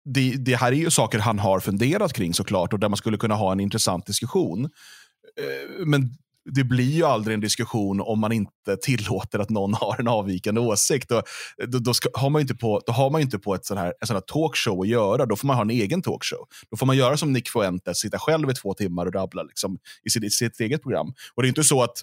det, 0.04 0.36
det, 0.36 0.56
här 0.56 0.72
är 0.72 0.76
ju 0.76 0.90
saker 0.90 1.18
han 1.18 1.38
har 1.38 1.60
funderat 1.60 2.12
kring 2.12 2.34
såklart 2.34 2.72
och 2.72 2.78
där 2.78 2.88
man 2.88 2.96
skulle 2.96 3.16
kunna 3.16 3.34
ha 3.34 3.52
en 3.52 3.60
intressant 3.60 4.06
diskussion. 4.06 4.64
Uh, 4.64 5.86
men 5.86 6.10
det 6.50 6.64
blir 6.64 6.90
ju 6.90 7.04
aldrig 7.04 7.34
en 7.34 7.40
diskussion 7.40 8.00
om 8.00 8.20
man 8.20 8.32
inte 8.32 8.76
tillåter 8.82 9.38
att 9.38 9.50
någon 9.50 9.74
har 9.74 9.96
en 10.00 10.08
avvikande 10.08 10.60
åsikt. 10.60 11.08
Då, 11.08 11.16
eh, 11.16 11.68
då, 11.68 11.78
då 11.78 11.94
ska, 11.94 12.08
har 12.14 12.30
man 12.30 12.40
inte 12.40 12.54
på, 12.54 12.82
då 12.86 12.92
har 12.92 13.10
man 13.10 13.20
inte 13.20 13.38
på 13.38 13.54
ett 13.54 13.64
sån 13.64 13.78
här, 13.78 13.94
en 14.00 14.06
sån 14.06 14.16
här 14.16 14.20
talkshow 14.20 14.80
att 14.80 14.88
göra. 14.88 15.26
Då 15.26 15.36
får 15.36 15.46
man 15.46 15.56
ha 15.56 15.62
en 15.62 15.70
egen 15.70 16.02
talkshow. 16.02 16.46
Då 16.70 16.76
får 16.76 16.86
man 16.86 16.96
göra 16.96 17.16
som 17.16 17.32
Nick 17.32 17.48
Fuentes, 17.48 17.98
sitta 17.98 18.18
själv 18.18 18.50
i 18.50 18.54
två 18.54 18.74
timmar 18.74 19.06
och 19.06 19.14
rabbla 19.14 19.42
liksom, 19.42 19.78
i 20.02 20.10
sitt, 20.10 20.24
i 20.24 20.30
sitt 20.30 20.60
eget 20.60 20.82
program. 20.82 21.12
Och 21.34 21.42
det 21.42 21.46
är 21.46 21.48
inte 21.48 21.64
så 21.64 21.82
att 21.82 22.02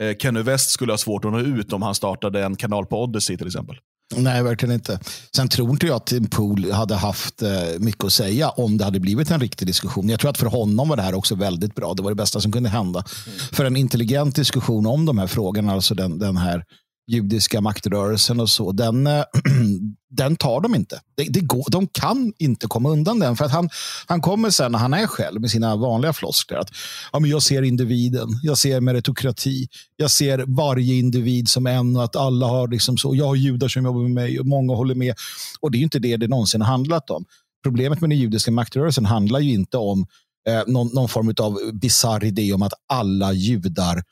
Eh, 0.00 0.16
Kenny 0.16 0.42
West 0.42 0.70
skulle 0.70 0.92
ha 0.92 0.98
svårt 0.98 1.24
att 1.24 1.32
nå 1.32 1.40
ut 1.40 1.72
om 1.72 1.82
han 1.82 1.94
startade 1.94 2.44
en 2.44 2.56
kanal 2.56 2.86
på 2.86 3.02
Odyssey 3.02 3.36
till 3.36 3.46
exempel. 3.46 3.76
Nej, 4.16 4.42
verkligen 4.42 4.74
inte. 4.74 5.00
Sen 5.36 5.48
tror 5.48 5.70
inte 5.70 5.86
jag 5.86 5.96
att 5.96 6.06
Tim 6.06 6.26
Pool 6.26 6.72
hade 6.72 6.94
haft 6.94 7.42
eh, 7.42 7.50
mycket 7.78 8.04
att 8.04 8.12
säga 8.12 8.48
om 8.48 8.78
det 8.78 8.84
hade 8.84 9.00
blivit 9.00 9.30
en 9.30 9.40
riktig 9.40 9.68
diskussion. 9.68 10.08
Jag 10.08 10.20
tror 10.20 10.30
att 10.30 10.38
för 10.38 10.46
honom 10.46 10.88
var 10.88 10.96
det 10.96 11.02
här 11.02 11.14
också 11.14 11.34
väldigt 11.34 11.74
bra. 11.74 11.94
Det 11.94 12.02
var 12.02 12.10
det 12.10 12.14
bästa 12.14 12.40
som 12.40 12.52
kunde 12.52 12.68
hända. 12.68 13.04
Mm. 13.26 13.38
För 13.52 13.64
en 13.64 13.76
intelligent 13.76 14.36
diskussion 14.36 14.86
om 14.86 15.06
de 15.06 15.18
här 15.18 15.26
frågorna, 15.26 15.72
alltså 15.72 15.94
den, 15.94 16.18
den 16.18 16.36
här 16.36 16.64
judiska 17.10 17.60
maktrörelsen 17.60 18.40
och 18.40 18.50
så, 18.50 18.72
den, 18.72 19.06
eh, 19.06 19.24
den 20.10 20.36
tar 20.36 20.60
de 20.60 20.74
inte. 20.74 21.00
Det, 21.16 21.24
det 21.24 21.40
går, 21.40 21.64
de 21.70 21.86
kan 21.86 22.32
inte 22.38 22.66
komma 22.66 22.88
undan 22.88 23.18
den. 23.18 23.36
För 23.36 23.44
att 23.44 23.50
han, 23.50 23.70
han 24.06 24.20
kommer 24.20 24.50
sen 24.50 24.72
när 24.72 24.78
han 24.78 24.94
är 24.94 25.06
själv 25.06 25.40
med 25.40 25.50
sina 25.50 25.76
vanliga 25.76 26.12
floskler. 26.12 26.58
Att, 26.58 26.70
ja, 27.12 27.18
men 27.18 27.30
jag 27.30 27.42
ser 27.42 27.62
individen, 27.62 28.28
jag 28.42 28.58
ser 28.58 28.80
meritokrati, 28.80 29.68
jag 29.96 30.10
ser 30.10 30.44
varje 30.46 30.94
individ 30.94 31.48
som 31.48 31.66
en 31.66 31.96
och 31.96 32.04
att 32.04 32.16
alla 32.16 32.46
har 32.46 32.68
liksom 32.68 32.98
så. 32.98 33.14
Jag 33.14 33.26
har 33.26 33.34
judar 33.34 33.68
som 33.68 33.84
jobbar 33.84 34.00
med 34.00 34.10
mig 34.10 34.40
och 34.40 34.46
många 34.46 34.74
håller 34.74 34.94
med. 34.94 35.14
Och 35.60 35.70
det 35.70 35.78
är 35.78 35.82
inte 35.82 35.98
det 35.98 36.16
det 36.16 36.28
någonsin 36.28 36.62
handlat 36.62 37.10
om. 37.10 37.24
Problemet 37.62 38.00
med 38.00 38.10
den 38.10 38.18
judiska 38.18 38.50
maktrörelsen 38.50 39.06
handlar 39.06 39.40
ju 39.40 39.52
inte 39.52 39.76
om 39.76 40.06
eh, 40.48 40.62
någon, 40.66 40.88
någon 40.94 41.08
form 41.08 41.34
av 41.40 41.58
bizarr 41.72 42.24
idé 42.24 42.52
om 42.52 42.62
att 42.62 42.72
alla 42.88 43.32
judar 43.32 44.02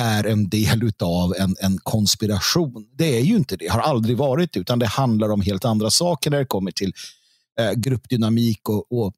är 0.00 0.26
en 0.26 0.48
del 0.48 0.92
av 1.02 1.34
en, 1.38 1.56
en 1.60 1.78
konspiration. 1.78 2.86
Det 2.98 3.18
är 3.18 3.22
ju 3.22 3.36
inte 3.36 3.56
det, 3.56 3.68
har 3.68 3.80
aldrig 3.80 4.16
varit 4.16 4.56
utan 4.56 4.78
det 4.78 4.86
handlar 4.86 5.30
om 5.30 5.40
helt 5.40 5.64
andra 5.64 5.90
saker 5.90 6.30
när 6.30 6.38
det 6.38 6.44
kommer 6.44 6.70
till 6.70 6.92
eh, 7.60 7.72
gruppdynamik 7.72 8.68
och, 8.68 8.92
och, 8.92 9.12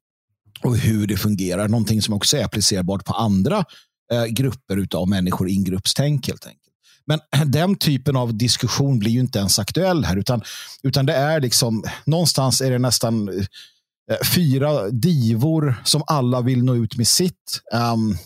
och, 0.63 0.77
hur 0.77 1.07
det 1.07 1.17
fungerar. 1.17 1.67
Någonting 1.67 2.01
som 2.01 2.13
också 2.13 2.37
är 2.37 2.45
applicerbart 2.45 3.05
på 3.05 3.13
andra 3.13 3.65
eh, 4.11 4.25
grupper 4.25 4.87
av 4.95 5.09
människor, 5.09 5.49
ingruppstänk 5.49 6.27
helt 6.27 6.45
enkelt. 6.45 6.63
Men 7.05 7.19
den 7.51 7.75
typen 7.75 8.15
av 8.15 8.37
diskussion 8.37 8.99
blir 8.99 9.11
ju 9.11 9.19
inte 9.19 9.39
ens 9.39 9.59
aktuell 9.59 10.05
här, 10.05 10.17
utan, 10.17 10.41
utan 10.83 11.05
det 11.05 11.13
är 11.13 11.41
liksom 11.41 11.83
någonstans 12.05 12.61
är 12.61 12.71
det 12.71 12.79
nästan 12.79 13.29
eh, 13.29 14.27
fyra 14.35 14.89
divor 14.89 15.81
som 15.83 16.03
alla 16.07 16.41
vill 16.41 16.63
nå 16.63 16.75
ut 16.75 16.97
med 16.97 17.07
sitt. 17.07 17.61
Um, 17.93 18.17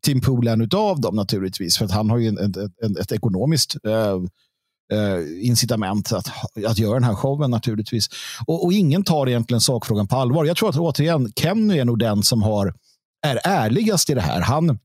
Tim 0.00 0.20
Pool 0.20 0.48
är 0.48 0.52
en 0.52 0.68
av 0.74 1.00
dem 1.00 1.16
naturligtvis. 1.16 1.76
För 1.76 1.84
att 1.84 1.90
han 1.90 2.10
har 2.10 2.18
ju 2.18 2.28
ett, 2.28 2.56
en, 2.82 2.96
ett 3.00 3.12
ekonomiskt 3.12 3.76
eh, 3.86 4.18
eh, 4.98 5.46
incitament 5.46 6.12
att, 6.12 6.28
att 6.66 6.78
göra 6.78 6.94
den 6.94 7.04
här 7.04 7.14
showen 7.14 7.50
naturligtvis. 7.50 8.08
Och, 8.46 8.64
och, 8.64 8.72
ingen 8.72 9.04
tar 9.04 9.28
egentligen 9.28 9.60
sakfrågan 9.60 10.08
på 10.08 10.16
allvar. 10.16 10.44
Jag 10.44 10.56
tror 10.56 10.68
att 10.68 10.76
återigen, 10.76 11.32
Kenny 11.36 11.78
är 11.78 11.84
nog 11.84 11.98
den 11.98 12.22
som 12.22 12.42
har, 12.42 12.74
är 13.26 13.40
ärligast 13.44 14.10
i 14.10 14.14
det 14.14 14.20
här. 14.20 14.40
Han, 14.40 14.78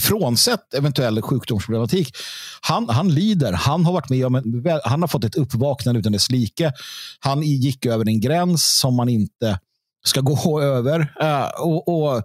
frånsett 0.00 0.74
eventuell 0.74 1.22
sjukdomsproblematik, 1.22 2.16
han, 2.60 2.88
han 2.88 3.14
lider. 3.14 3.52
Han 3.52 3.84
har 3.84 3.92
varit 3.92 4.10
med 4.10 4.26
om 4.26 4.34
en, 4.34 4.64
han 4.84 5.00
har 5.00 5.08
fått 5.08 5.24
ett 5.24 5.34
uppvaknande 5.34 6.00
utan 6.00 6.12
dess 6.12 6.30
like. 6.30 6.72
Han 7.20 7.42
gick 7.42 7.86
över 7.86 8.08
en 8.08 8.20
gräns 8.20 8.78
som 8.78 8.94
man 8.94 9.08
inte 9.08 9.58
ska 10.04 10.20
gå 10.20 10.60
över. 10.62 11.00
Uh, 11.00 11.60
och, 11.60 11.88
och 11.88 12.22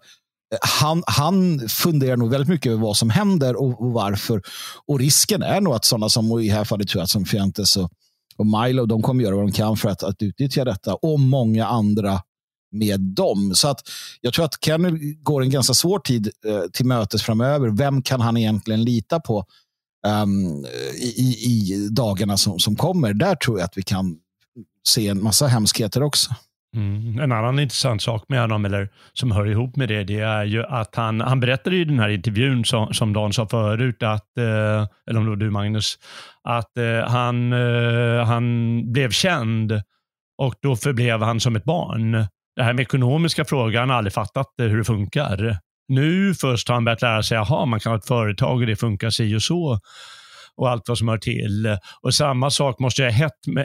han, 0.62 1.04
han 1.08 1.60
funderar 1.70 2.18
nog 2.18 2.30
väldigt 2.30 2.50
mycket 2.50 2.72
över 2.72 2.82
vad 2.82 2.98
som 2.98 3.10
händer 3.10 3.56
och, 3.56 3.82
och, 3.82 3.92
varför. 3.92 4.42
Och 4.86 5.00
risken 5.00 5.44
är 5.44 5.62
nog 5.62 5.74
att 5.74 5.86
sådana 5.86 6.10
som, 6.10 6.40
i 6.40 6.48
det 6.48 6.54
här 6.54 6.64
fallet 6.64 6.88
tror 6.88 7.02
jag 7.02 7.10
som 7.10 7.26
Fientes 7.26 7.78
och, 7.78 7.92
och 8.38 8.46
Milo, 8.46 8.86
de 8.86 9.02
kommer 9.02 9.24
göra 9.24 9.36
vad 9.36 9.46
de 9.46 9.52
kan 9.52 9.78
för 9.78 9.90
att, 9.90 10.04
att 10.04 10.22
utnyttja 10.22 10.66
detta. 10.66 10.96
Och 10.96 11.20
många 11.20 11.68
andra 11.68 12.22
med 12.72 13.00
dem. 13.00 13.56
Så 13.56 13.68
att 13.68 13.82
jag 14.22 14.34
tror 14.34 14.46
att 14.46 14.66
Kenny 14.66 15.14
går 15.14 15.42
en 15.42 15.50
ganska 15.50 15.74
svår 15.74 16.00
tid 16.00 16.32
eh, 16.46 16.62
till 16.74 16.86
mötes 16.86 17.24
framöver. 17.24 17.70
Vem 17.70 18.02
kan 18.02 18.22
han 18.22 18.38
egentligen 18.38 18.84
lita 18.84 19.20
på 19.20 19.46
um, 20.08 20.66
i, 20.96 21.36
i 21.46 21.88
dagarna 21.92 22.38
som, 22.38 22.60
som 22.60 22.76
kommer? 22.76 23.14
Där 23.14 23.36
tror 23.36 23.60
jag 23.60 23.66
att 23.66 23.78
vi 23.78 23.84
kan 23.84 24.18
se 24.88 25.08
en 25.08 25.24
massa 25.24 25.48
hemskheter 25.48 26.04
också. 26.04 26.32
Mm. 26.78 27.20
En 27.20 27.32
annan 27.32 27.60
intressant 27.60 28.02
sak 28.02 28.26
med 28.30 28.42
honom, 28.42 28.66
eller 28.66 28.90
som 29.14 29.32
hör 29.32 29.46
ihop 29.46 29.76
med 29.76 29.90
det, 29.90 30.04
det 30.04 30.20
är 30.20 30.44
ju 30.44 30.64
att 30.64 30.96
han, 30.96 31.22
han 31.22 31.40
berättade 31.40 31.76
i 31.76 31.84
den 31.84 32.00
här 32.00 32.10
intervjun 32.10 32.66
som, 32.66 32.94
som 32.94 33.14
Dan 33.14 33.34
sa 33.34 33.48
förut, 33.48 34.04
att, 34.04 34.38
eh, 34.38 34.88
eller 35.10 35.18
om 35.18 35.24
det 35.24 35.30
var 35.30 35.36
du 35.36 35.50
Magnus, 35.50 35.98
att 36.44 36.78
eh, 36.78 37.10
han, 37.10 37.54
eh, 37.54 38.26
han 38.26 38.82
blev 38.92 39.12
känd 39.12 39.82
och 40.38 40.56
då 40.62 40.76
förblev 40.76 41.22
han 41.22 41.40
som 41.40 41.56
ett 41.56 41.64
barn. 41.64 42.12
Det 42.56 42.64
här 42.64 42.74
med 42.74 42.82
ekonomiska 42.84 43.46
frågor, 43.46 43.80
han 43.80 43.90
har 43.90 43.98
aldrig 43.98 44.14
fattat 44.14 44.60
eh, 44.62 44.68
hur 44.68 44.78
det 44.78 44.84
funkar. 44.84 45.58
Nu 45.88 46.34
först 46.34 46.68
har 46.68 46.76
han 46.76 46.86
börjat 46.86 47.02
lära 47.02 47.24
sig, 47.24 47.38
att 47.38 47.50
man 47.50 47.80
kan 47.80 47.92
ha 47.92 47.98
ett 47.98 48.08
företag 48.08 48.60
och 48.60 48.68
det 48.68 48.76
funkar 48.76 49.10
si 49.10 49.36
och 49.36 49.42
så 49.42 49.80
och 50.58 50.70
allt 50.70 50.88
vad 50.88 50.98
som 50.98 51.08
hör 51.08 51.18
till. 51.18 51.78
Och 52.02 52.14
samma 52.14 52.50
sak 52.50 52.80
måste 52.80 53.04
ha 53.04 53.10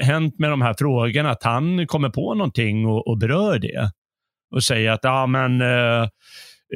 hänt 0.03 0.39
med 0.39 0.51
de 0.51 0.63
här 0.63 0.75
frågorna, 0.79 1.31
att 1.31 1.43
han 1.43 1.87
kommer 1.87 2.09
på 2.09 2.35
någonting 2.35 2.87
och, 2.87 3.09
och 3.09 3.19
berör 3.19 3.59
det. 3.59 3.91
Och 4.55 4.65
säger 4.65 4.91
att 4.91 5.05
ah, 5.05 5.27
men, 5.27 5.61
eh, 5.61 6.03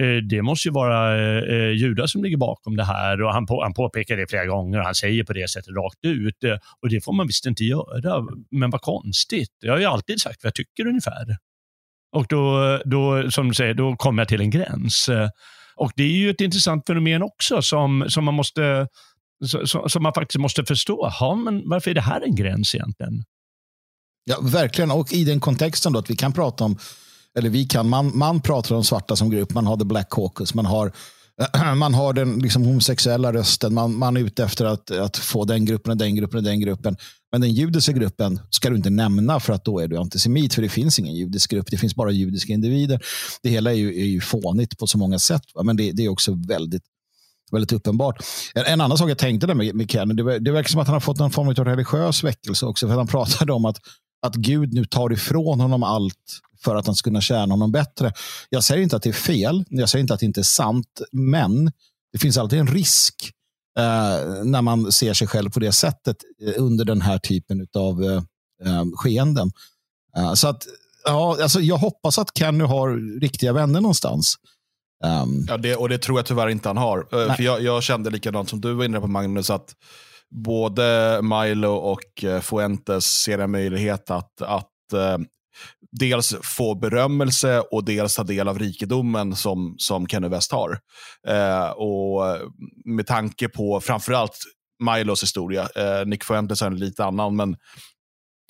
eh, 0.01 0.17
det 0.31 0.43
måste 0.43 0.69
ju 0.69 0.73
vara 0.73 1.19
eh, 1.19 1.55
eh 1.55 1.71
judar 1.71 2.07
som 2.07 2.23
ligger 2.23 2.37
bakom 2.37 2.77
det 2.77 2.85
här. 2.85 3.23
Och 3.23 3.33
han, 3.33 3.47
på, 3.47 3.63
han 3.63 3.75
påpekar 3.75 4.17
det 4.17 4.31
flera 4.31 4.47
gånger 4.47 4.79
och 4.79 4.85
han 4.85 4.95
säger 4.95 5.25
på 5.25 5.33
det 5.33 5.51
sättet 5.51 5.75
rakt 5.77 6.05
ut. 6.05 6.37
Och 6.83 6.89
det 6.89 7.05
får 7.05 7.13
man 7.13 7.27
visst 7.27 7.47
inte 7.47 7.65
göra. 7.65 8.27
Men 8.51 8.71
vad 8.71 8.81
konstigt. 8.81 9.57
Jag 9.61 9.73
har 9.73 9.81
ju 9.81 9.85
alltid 9.85 10.21
sagt 10.21 10.45
vad 10.45 10.49
jag 10.49 10.55
tycker 10.55 10.87
ungefär. 10.87 11.37
Och 12.13 12.27
då, 12.29 12.79
då, 12.85 13.31
som 13.31 13.49
du 13.49 13.55
säger, 13.55 13.75
då 13.75 13.97
kommer 13.97 14.23
jag 14.23 14.29
till 14.29 14.41
en 14.41 14.51
gräns. 14.51 15.11
Och 15.77 15.93
det 15.97 16.03
är 16.03 16.17
ju 16.17 16.31
ett 16.31 16.41
intressant 16.41 16.87
fenomen 16.87 17.23
också 17.23 17.63
som, 17.63 18.05
som 18.09 18.25
man 18.25 18.35
måste 18.35 18.89
som 19.89 20.03
man 20.03 20.13
faktiskt 20.15 20.39
måste 20.39 20.65
förstå. 20.65 21.09
Ha, 21.09 21.35
men 21.35 21.69
varför 21.69 21.91
är 21.91 21.95
det 21.95 22.01
här 22.01 22.21
en 22.21 22.35
gräns 22.35 22.75
egentligen? 22.75 23.25
Ja, 24.25 24.41
verkligen. 24.43 24.91
Och 24.91 25.13
i 25.13 25.25
den 25.25 25.41
kontexten 25.41 25.93
då 25.93 25.99
att 25.99 26.11
vi 26.11 26.17
kan 26.17 26.33
prata 26.33 26.65
om, 26.65 26.79
eller 27.39 27.51
vi 27.51 27.65
kan, 27.65 27.89
man, 27.89 28.19
man 28.19 28.41
pratar 28.41 28.75
om 28.75 28.85
svarta 28.85 29.17
som 29.17 29.31
grupp, 29.31 29.55
man 29.55 29.67
har 29.67 29.77
the 29.77 29.85
black 29.85 30.11
caucus, 30.11 30.55
man 30.55 30.67
har 30.67 30.93
man 31.77 31.95
har 31.95 32.13
den 32.13 32.39
liksom 32.39 32.65
homosexuella 32.65 33.33
rösten, 33.33 33.75
man, 33.75 33.99
man 33.99 34.17
är 34.17 34.21
ute 34.21 34.45
efter 34.45 34.65
att, 34.65 34.91
att 34.91 35.17
få 35.17 35.45
den 35.45 35.65
gruppen 35.65 35.91
och 35.91 35.97
den 35.97 36.17
gruppen 36.17 36.39
och 36.39 36.45
den 36.45 36.61
gruppen. 36.61 36.97
Men 37.33 37.41
den 37.41 37.55
judiska 37.55 37.93
gruppen 37.93 38.41
ska 38.51 38.71
du 38.71 38.77
inte 38.77 38.91
nämna 38.91 39.41
för 39.41 39.53
att 39.53 39.65
då 39.65 39.81
är 39.81 39.89
du 39.89 39.97
antisemit, 39.97 40.55
för 40.55 40.63
det 40.63 40.69
finns 40.69 40.99
ingen 40.99 41.15
judisk 41.15 41.51
grupp, 41.51 41.67
det 41.71 41.77
finns 41.77 41.95
bara 41.95 42.11
judiska 42.11 42.53
individer. 42.53 43.01
Det 43.43 43.49
hela 43.49 43.71
är 43.71 43.75
ju, 43.75 44.01
är 44.01 44.07
ju 44.07 44.21
fånigt 44.21 44.79
på 44.79 44.87
så 44.87 44.99
många 44.99 45.19
sätt, 45.19 45.43
men 45.65 45.77
det, 45.77 45.93
det 45.93 46.05
är 46.05 46.09
också 46.09 46.33
väldigt 46.49 46.83
väldigt 47.53 47.73
uppenbart. 47.73 48.25
En, 48.55 48.65
en, 48.65 48.81
annan 48.81 48.99
sak 48.99 49.11
jag 49.11 49.19
tänkte 49.19 49.47
där 49.47 49.55
med, 49.55 49.75
med 49.75 49.91
Kenny, 49.91 50.15
det, 50.15 50.39
det 50.39 50.53
verkar 50.53 50.69
som 50.69 50.81
att 50.81 50.87
han 50.87 50.95
har 50.95 51.01
fått 51.01 51.19
någon 51.19 51.31
form 51.31 51.49
av 51.49 51.55
religiös 51.55 52.25
väckelse 52.25 52.67
också. 52.67 52.89
För 52.89 52.95
han 52.95 53.07
pratade 53.17 53.53
om 53.53 53.65
att, 53.65 53.77
att 54.27 54.35
Gud 54.35 54.73
nu 54.73 54.85
tar 54.85 55.13
ifrån 55.13 55.61
honom 55.61 55.83
allt 55.83 56.41
för 56.65 56.77
att 56.77 56.87
han 56.87 56.97
ska 56.97 57.11
kunna 57.11 57.21
tjäna 57.21 57.55
honom 57.55 57.73
bättre. 57.73 58.13
Jag 58.51 58.65
säger 58.65 58.83
inte 58.83 58.97
att 58.97 59.03
det 59.03 59.09
är 59.09 59.13
fel, 59.13 59.65
jag 59.69 59.89
säger 59.89 60.01
inte 60.01 60.15
att 60.15 60.21
det 60.21 60.27
inte 60.27 60.41
är 60.41 60.43
sant, 60.43 61.01
men 61.13 61.73
det 62.13 62.19
finns 62.19 62.39
alltid 62.39 62.59
en 62.59 62.67
risk 62.67 63.33
eh, 63.79 64.45
när 64.45 64.63
man 64.63 64.93
ser 64.93 65.15
sig 65.15 65.27
själv 65.29 65.51
på 65.51 65.61
det 65.61 65.73
sättet 65.73 66.17
eh, 66.43 66.63
under 66.63 66.85
den 66.85 67.01
här 67.01 67.19
typen 67.19 67.67
av 67.77 68.05
eh, 68.05 68.23
eh, 68.65 68.85
skeenden. 68.95 69.53
Eh, 70.17 70.35
så 70.35 70.49
att, 70.49 70.67
ja, 71.05 71.43
alltså 71.43 71.61
jag 71.61 71.77
hoppas 71.77 72.19
att 72.19 72.39
Kenny 72.39 72.65
har 72.65 73.21
riktiga 73.21 73.53
vänner 73.53 73.81
någonstans. 73.81 74.35
Um, 75.05 75.47
ja, 75.49 75.57
det, 75.57 75.77
och 75.77 75.89
det 75.89 75.99
tror 75.99 76.19
jag 76.19 76.27
tyvärr 76.27 76.49
inte 76.49 76.69
han 76.69 76.77
har. 76.77 76.99
Uh, 76.99 77.35
för 77.35 77.43
jag, 77.43 77.63
jag, 77.63 77.83
kände 77.83 78.11
likadant 78.11 78.51
som 78.51 78.61
du 78.61 78.73
var 78.73 78.85
inne 78.85 79.01
på 79.01 79.07
Magnus, 79.07 79.51
att 79.51 79.75
både 80.31 81.21
Milo 81.23 81.73
och 81.73 82.25
uh, 82.25 82.41
Fuentes 82.41 83.05
ser 83.05 83.39
en 83.39 83.51
möjlighet 83.51 84.11
att, 84.11 84.43
att 84.43 84.73
uh, 84.95 85.19
dels 85.91 86.35
få 86.43 86.75
berömmelse 86.75 87.61
och 87.61 87.85
dels 87.85 88.15
ta 88.15 88.23
del 88.23 88.49
av 88.49 88.59
rikedomen 88.59 89.37
som, 89.37 89.75
som 89.79 90.07
Kenny 90.07 90.29
West 90.29 90.53
har. 90.53 90.79
Eh, 91.29 91.69
och 91.69 92.39
med 92.85 93.07
tanke 93.07 93.49
på 93.49 93.81
framförallt 93.81 94.39
Milos 94.79 95.23
historia, 95.23 95.69
eh, 95.77 96.07
Nick 96.07 96.25
Fuentes 96.25 96.63
är 96.63 96.67
en 96.67 96.79
lite 96.79 97.05
annan, 97.05 97.37
men 97.37 97.57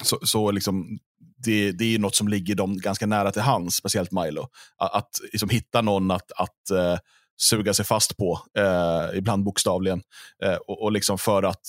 så, 0.02 0.18
så 0.22 0.50
liksom, 0.50 0.98
det, 1.44 1.72
det 1.72 1.94
är 1.94 1.98
något 1.98 2.14
som 2.14 2.28
ligger 2.28 2.54
dem 2.54 2.78
ganska 2.78 3.06
nära 3.06 3.32
till 3.32 3.42
hands, 3.42 3.76
speciellt 3.76 4.12
Milo. 4.12 4.48
Att, 4.78 4.94
att 4.94 5.10
liksom, 5.32 5.48
hitta 5.48 5.82
någon 5.82 6.10
att, 6.10 6.32
att 6.32 6.70
uh, 6.72 6.98
suga 7.40 7.74
sig 7.74 7.84
fast 7.84 8.16
på, 8.16 8.40
uh, 8.58 9.18
ibland 9.18 9.44
bokstavligen, 9.44 10.02
uh, 10.44 10.54
och, 10.54 10.82
och 10.82 10.92
liksom 10.92 11.18
för 11.18 11.42
att 11.42 11.66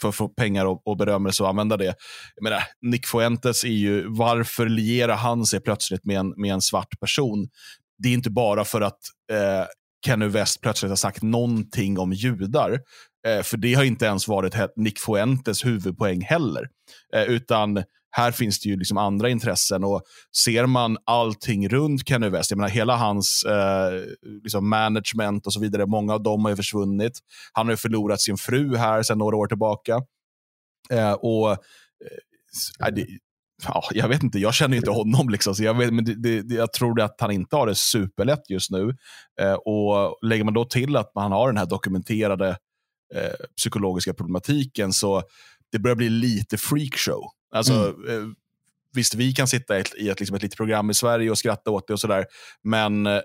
för 0.00 0.08
att 0.08 0.14
få 0.14 0.28
pengar 0.28 0.66
och, 0.66 0.86
och 0.86 0.96
berömmelse 0.96 1.42
och 1.42 1.48
använda 1.48 1.76
det. 1.76 1.94
Jag 2.34 2.42
menar, 2.42 2.62
Nick 2.82 3.06
Fuentes 3.06 3.64
är 3.64 3.68
ju, 3.68 4.04
varför 4.08 4.68
lierar 4.68 5.16
han 5.16 5.46
sig 5.46 5.60
plötsligt 5.60 6.04
med 6.04 6.18
en, 6.18 6.34
med 6.36 6.52
en 6.52 6.62
svart 6.62 7.00
person? 7.00 7.48
Det 7.98 8.08
är 8.08 8.12
inte 8.12 8.30
bara 8.30 8.64
för 8.64 8.80
att 8.80 8.98
eh, 9.32 9.66
Kenny 10.04 10.26
West 10.26 10.60
plötsligt 10.60 10.90
har 10.90 10.96
sagt 10.96 11.22
någonting 11.22 11.98
om 11.98 12.12
judar. 12.12 12.80
Eh, 13.26 13.42
för 13.42 13.56
det 13.56 13.74
har 13.74 13.84
inte 13.84 14.04
ens 14.04 14.28
varit 14.28 14.54
Nick 14.76 14.98
Fuentes 14.98 15.64
huvudpoäng 15.64 16.20
heller. 16.20 16.68
Eh, 17.14 17.22
utan 17.22 17.84
här 18.10 18.32
finns 18.32 18.60
det 18.60 18.68
ju 18.68 18.76
liksom 18.76 18.98
andra 18.98 19.28
intressen 19.28 19.84
och 19.84 20.02
ser 20.36 20.66
man 20.66 20.96
allting 21.04 21.68
runt 21.68 22.08
Kenny 22.08 22.28
West, 22.28 22.50
jag 22.50 22.58
menar 22.58 22.68
hela 22.70 22.96
hans 22.96 23.44
eh, 23.44 24.00
liksom 24.42 24.68
management 24.68 25.46
och 25.46 25.52
så 25.52 25.60
vidare, 25.60 25.86
många 25.86 26.14
av 26.14 26.22
dem 26.22 26.44
har 26.44 26.50
ju 26.50 26.56
försvunnit. 26.56 27.18
Han 27.52 27.66
har 27.66 27.72
ju 27.72 27.76
förlorat 27.76 28.20
sin 28.20 28.36
fru 28.36 28.76
här 28.76 29.02
sedan 29.02 29.18
några 29.18 29.36
år 29.36 29.46
tillbaka. 29.46 30.02
Eh, 30.90 31.12
och 31.12 31.50
eh, 31.50 32.94
det, 32.94 33.06
ja, 33.64 33.82
Jag 33.90 34.08
vet 34.08 34.22
inte, 34.22 34.38
jag 34.38 34.54
känner 34.54 34.76
inte 34.76 34.90
honom. 34.90 35.28
Liksom, 35.28 35.54
så 35.54 35.62
jag, 35.64 35.74
vet, 35.74 35.92
men 35.92 36.04
det, 36.04 36.42
det, 36.42 36.54
jag 36.54 36.72
tror 36.72 37.00
att 37.00 37.20
han 37.20 37.30
inte 37.30 37.56
har 37.56 37.66
det 37.66 37.74
superlätt 37.74 38.50
just 38.50 38.70
nu. 38.70 38.96
Eh, 39.40 39.52
och 39.52 40.18
Lägger 40.22 40.44
man 40.44 40.54
då 40.54 40.64
till 40.64 40.96
att 40.96 41.14
man 41.14 41.32
har 41.32 41.46
den 41.48 41.56
här 41.56 41.66
dokumenterade 41.66 42.48
eh, 43.14 43.46
psykologiska 43.56 44.14
problematiken 44.14 44.92
så 44.92 45.22
det 45.72 45.78
börjar 45.78 45.96
bli 45.96 46.10
lite 46.10 46.58
freakshow. 46.58 47.22
Alltså, 47.54 47.72
mm. 47.72 48.08
eh, 48.08 48.28
visst, 48.94 49.14
vi 49.14 49.32
kan 49.32 49.48
sitta 49.48 49.78
i 49.78 49.80
ett, 49.80 49.94
i 49.98 50.08
ett, 50.08 50.20
liksom 50.20 50.36
ett 50.36 50.42
litet 50.42 50.56
program 50.56 50.90
i 50.90 50.94
Sverige 50.94 51.30
och 51.30 51.38
skratta 51.38 51.70
åt 51.70 51.86
det 51.86 51.92
och 51.92 52.00
sådär. 52.00 52.26
Men 52.64 53.06
eh, 53.06 53.22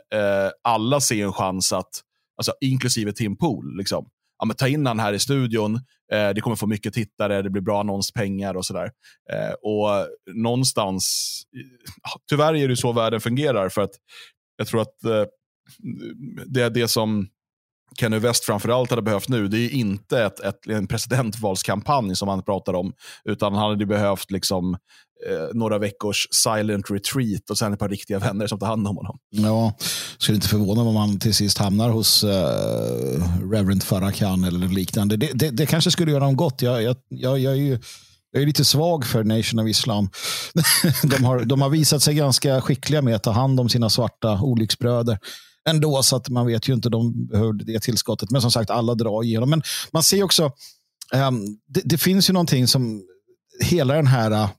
alla 0.63 1.01
ser 1.01 1.23
en 1.23 1.33
chans 1.33 1.73
att, 1.73 2.01
alltså, 2.37 2.53
inklusive 2.61 3.13
Tim 3.13 3.37
Pool, 3.37 3.77
liksom, 3.77 4.05
ja, 4.39 4.53
ta 4.53 4.67
in 4.67 4.85
han 4.85 4.99
här 4.99 5.13
i 5.13 5.19
studion. 5.19 5.75
Eh, 6.11 6.29
det 6.35 6.41
kommer 6.41 6.55
få 6.55 6.67
mycket 6.67 6.93
tittare, 6.93 7.41
det 7.41 7.49
blir 7.49 7.61
bra 7.61 7.79
annonspengar 7.79 8.55
och 8.55 8.65
sådär. 8.65 8.91
Eh, 9.31 9.53
och 9.61 10.07
någonstans, 10.33 11.41
tyvärr 12.29 12.55
är 12.55 12.67
det 12.67 12.77
så 12.77 12.91
världen 12.91 13.21
fungerar. 13.21 13.69
För 13.69 13.81
att 13.81 13.91
jag 14.57 14.67
tror 14.67 14.81
att 14.81 15.03
eh, 15.03 15.25
det 16.45 16.61
är 16.61 16.69
det 16.69 16.87
som 16.87 17.27
Kenny 17.99 18.19
West 18.19 18.45
framförallt 18.45 18.89
hade 18.89 19.01
behövt 19.01 19.29
nu, 19.29 19.47
det 19.47 19.59
är 19.59 19.69
inte 19.69 20.23
ett, 20.23 20.39
ett, 20.39 20.67
en 20.67 20.87
presidentvalskampanj 20.87 22.15
som 22.15 22.27
han 22.27 22.43
pratar 22.43 22.73
om, 22.73 22.93
utan 23.25 23.53
han 23.53 23.69
hade 23.69 23.85
behövt 23.85 24.31
liksom, 24.31 24.73
eh, 25.29 25.47
några 25.53 25.77
veckors 25.77 26.27
silent 26.31 26.91
retreat 26.91 27.49
och 27.49 27.57
sen 27.57 27.73
ett 27.73 27.79
par 27.79 27.89
riktiga 27.89 28.19
vänner 28.19 28.47
som 28.47 28.59
tar 28.59 28.67
hand 28.67 28.87
om 28.87 28.97
honom. 28.97 29.17
Ja, 29.29 29.73
skulle 30.17 30.35
inte 30.35 30.47
förvåna 30.47 30.81
om 30.81 30.95
han 30.95 31.19
till 31.19 31.33
sist 31.33 31.57
hamnar 31.57 31.89
hos 31.89 32.23
eh, 32.23 33.49
Reverend 33.51 33.83
Farrakhan 33.83 34.43
eller 34.43 34.67
liknande. 34.67 35.17
Det, 35.17 35.31
det, 35.33 35.49
det, 35.49 35.65
kanske 35.65 35.91
skulle 35.91 36.11
göra 36.11 36.23
dem 36.23 36.35
gott. 36.35 36.61
Jag, 36.61 36.83
jag, 36.83 36.95
jag, 37.09 37.39
jag 37.39 37.53
är 37.53 37.57
ju 37.57 37.79
jag 38.31 38.41
är 38.41 38.45
lite 38.45 38.65
svag 38.65 39.05
för 39.05 39.23
Nation 39.23 39.59
of 39.59 39.67
Islam. 39.67 40.09
de, 41.03 41.23
har, 41.23 41.45
de 41.45 41.61
har 41.61 41.69
visat 41.69 42.03
sig 42.03 42.15
ganska 42.15 42.61
skickliga 42.61 43.01
med 43.01 43.15
att 43.15 43.23
ta 43.23 43.31
hand 43.31 43.59
om 43.59 43.69
sina 43.69 43.89
svarta 43.89 44.41
olycksbröder 44.41 45.17
ändå, 45.69 46.03
så 46.03 46.15
att 46.15 46.29
man 46.29 46.45
vet 46.45 46.69
ju 46.69 46.73
inte, 46.73 46.89
de 46.89 47.27
behövde 47.27 47.63
det 47.63 47.79
tillskottet. 47.79 48.31
Men 48.31 48.41
som 48.41 48.51
sagt, 48.51 48.69
alla 48.69 48.95
drar 48.95 49.23
igenom. 49.23 49.49
Men 49.49 49.61
man 49.91 50.03
ser 50.03 50.23
också, 50.23 50.51
um, 51.13 51.57
det, 51.67 51.81
det, 51.85 51.97
finns 51.97 52.29
ju 52.29 52.33
någonting 52.33 52.67
som 52.67 53.03
hela 53.63 53.93
den 53.93 54.07
här, 54.07 54.31
uh, 54.31 54.49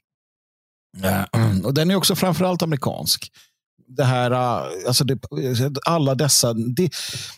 och 1.65 1.75
den 1.75 1.91
är 1.91 1.95
också 1.95 2.17
framförallt 2.17 2.63
amerikansk. 2.63 3.33
Det 3.97 4.05
här, 4.05 4.31
eh, 4.31 4.87
alltså 4.87 5.05
det, 5.05 5.19
alla 5.87 6.15
dessa, 6.15 6.55
det, 6.55 6.91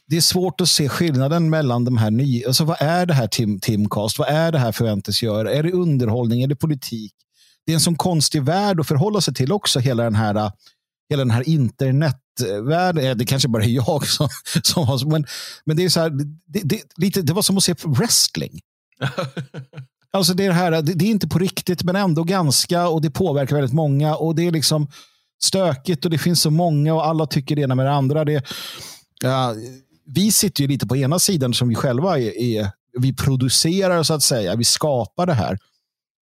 det, 0.06 0.16
är 0.16 0.20
svårt 0.20 0.60
att 0.60 0.68
se 0.68 0.88
skillnaden 0.88 1.50
mellan 1.50 1.84
de 1.84 1.96
här 1.96 2.10
nya, 2.10 2.46
alltså 2.46 2.64
vad 2.64 2.76
är 2.80 3.06
det 3.06 3.14
här 3.14 3.26
Tim, 3.26 3.60
Timcast, 3.60 4.18
vad 4.18 4.28
är 4.28 4.52
det 4.52 4.58
här 4.58 4.72
förväntas 4.72 5.22
göra? 5.22 5.52
Är 5.52 5.62
det 5.62 5.72
underhållning, 5.72 6.42
är 6.42 6.48
det 6.48 6.56
politik? 6.56 7.12
Det 7.66 7.72
är 7.72 7.74
en 7.74 7.80
sån 7.80 7.96
konstig 7.96 8.42
värld 8.42 8.80
att 8.80 8.88
förhålla 8.88 9.20
sig 9.20 9.34
till 9.34 9.52
också, 9.52 9.78
hela 9.78 10.04
den 10.04 10.14
här, 10.14 10.34
eh, 10.34 10.50
hela 11.10 11.20
den 11.20 11.30
här 11.30 11.48
internet 11.48 12.20
värld, 12.62 13.18
det 13.18 13.24
kanske 13.24 13.48
bara 13.48 13.64
är 13.64 13.68
jag 13.68 14.06
som, 14.08 14.28
som 14.62 14.86
har, 14.86 15.10
men, 15.10 15.26
men 15.64 15.76
det 15.76 15.84
är 15.84 15.88
så 15.88 16.00
här, 16.00 16.10
det, 16.46 16.60
det, 16.64 16.82
lite, 16.96 17.22
det 17.22 17.32
var 17.32 17.42
som 17.42 17.56
att 17.56 17.64
se 17.64 17.74
wrestling. 17.84 18.60
alltså 20.12 20.34
det, 20.34 20.44
är 20.44 20.48
det, 20.48 20.54
här, 20.54 20.70
det, 20.70 20.82
det, 20.82 21.04
är 21.04 21.10
inte 21.10 21.28
på 21.28 21.38
riktigt, 21.38 21.82
men 21.82 21.96
ändå 21.96 22.24
ganska 22.24 22.88
och 22.88 23.02
det 23.02 23.10
påverkar 23.10 23.56
väldigt 23.56 23.74
många 23.74 24.16
och 24.16 24.34
det 24.34 24.46
är 24.46 24.50
liksom 24.50 24.88
stökigt 25.42 26.04
och 26.04 26.10
det 26.10 26.18
finns 26.18 26.40
så 26.40 26.50
många 26.50 26.94
och 26.94 27.06
alla 27.06 27.26
tycker 27.26 27.56
det 27.56 27.62
ena 27.62 27.74
med 27.74 27.86
det 27.86 27.92
andra. 27.92 28.24
Det, 28.24 28.36
uh, 29.24 29.52
vi 30.06 30.32
sitter 30.32 30.62
ju 30.62 30.68
lite 30.68 30.86
på 30.86 30.96
ena 30.96 31.18
sidan 31.18 31.54
som 31.54 31.68
vi 31.68 31.74
själva 31.74 32.18
är, 32.18 32.38
är 32.38 32.70
vi 32.98 33.16
producerar 33.16 34.02
så 34.02 34.14
att 34.14 34.22
säga, 34.22 34.56
vi 34.56 34.64
skapar 34.64 35.26
det 35.26 35.34
här 35.34 35.58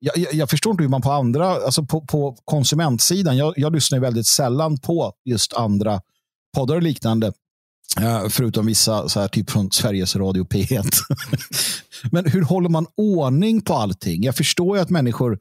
jag, 0.04 0.18
jag, 0.18 0.34
jag, 0.34 0.50
förstår 0.50 0.70
inte 0.70 0.82
hur 0.82 0.90
man 0.90 1.02
på 1.02 1.12
andra, 1.12 1.46
alltså 1.48 1.84
på, 1.84 2.00
på 2.00 2.36
konsumentsidan, 2.44 3.36
jag, 3.36 3.54
jag 3.56 3.74
lyssnar 3.74 3.98
väldigt 3.98 4.26
sällan 4.26 4.78
på 4.78 5.12
just 5.24 5.52
andra 5.52 6.00
poddar 6.56 6.76
och 6.76 6.82
liknande. 6.82 7.32
Uh, 8.00 8.28
förutom 8.28 8.66
vissa, 8.66 9.08
så 9.08 9.20
här, 9.20 9.28
typ 9.28 9.50
från 9.50 9.70
Sveriges 9.70 10.16
Radio 10.16 10.44
P1. 10.44 10.92
Men 12.10 12.30
hur 12.30 12.42
håller 12.42 12.68
man 12.68 12.86
ordning 12.96 13.60
på 13.60 13.74
allting? 13.74 14.22
Jag 14.22 14.36
förstår 14.36 14.76
ju 14.76 14.82
att 14.82 14.90
människor 14.90 15.38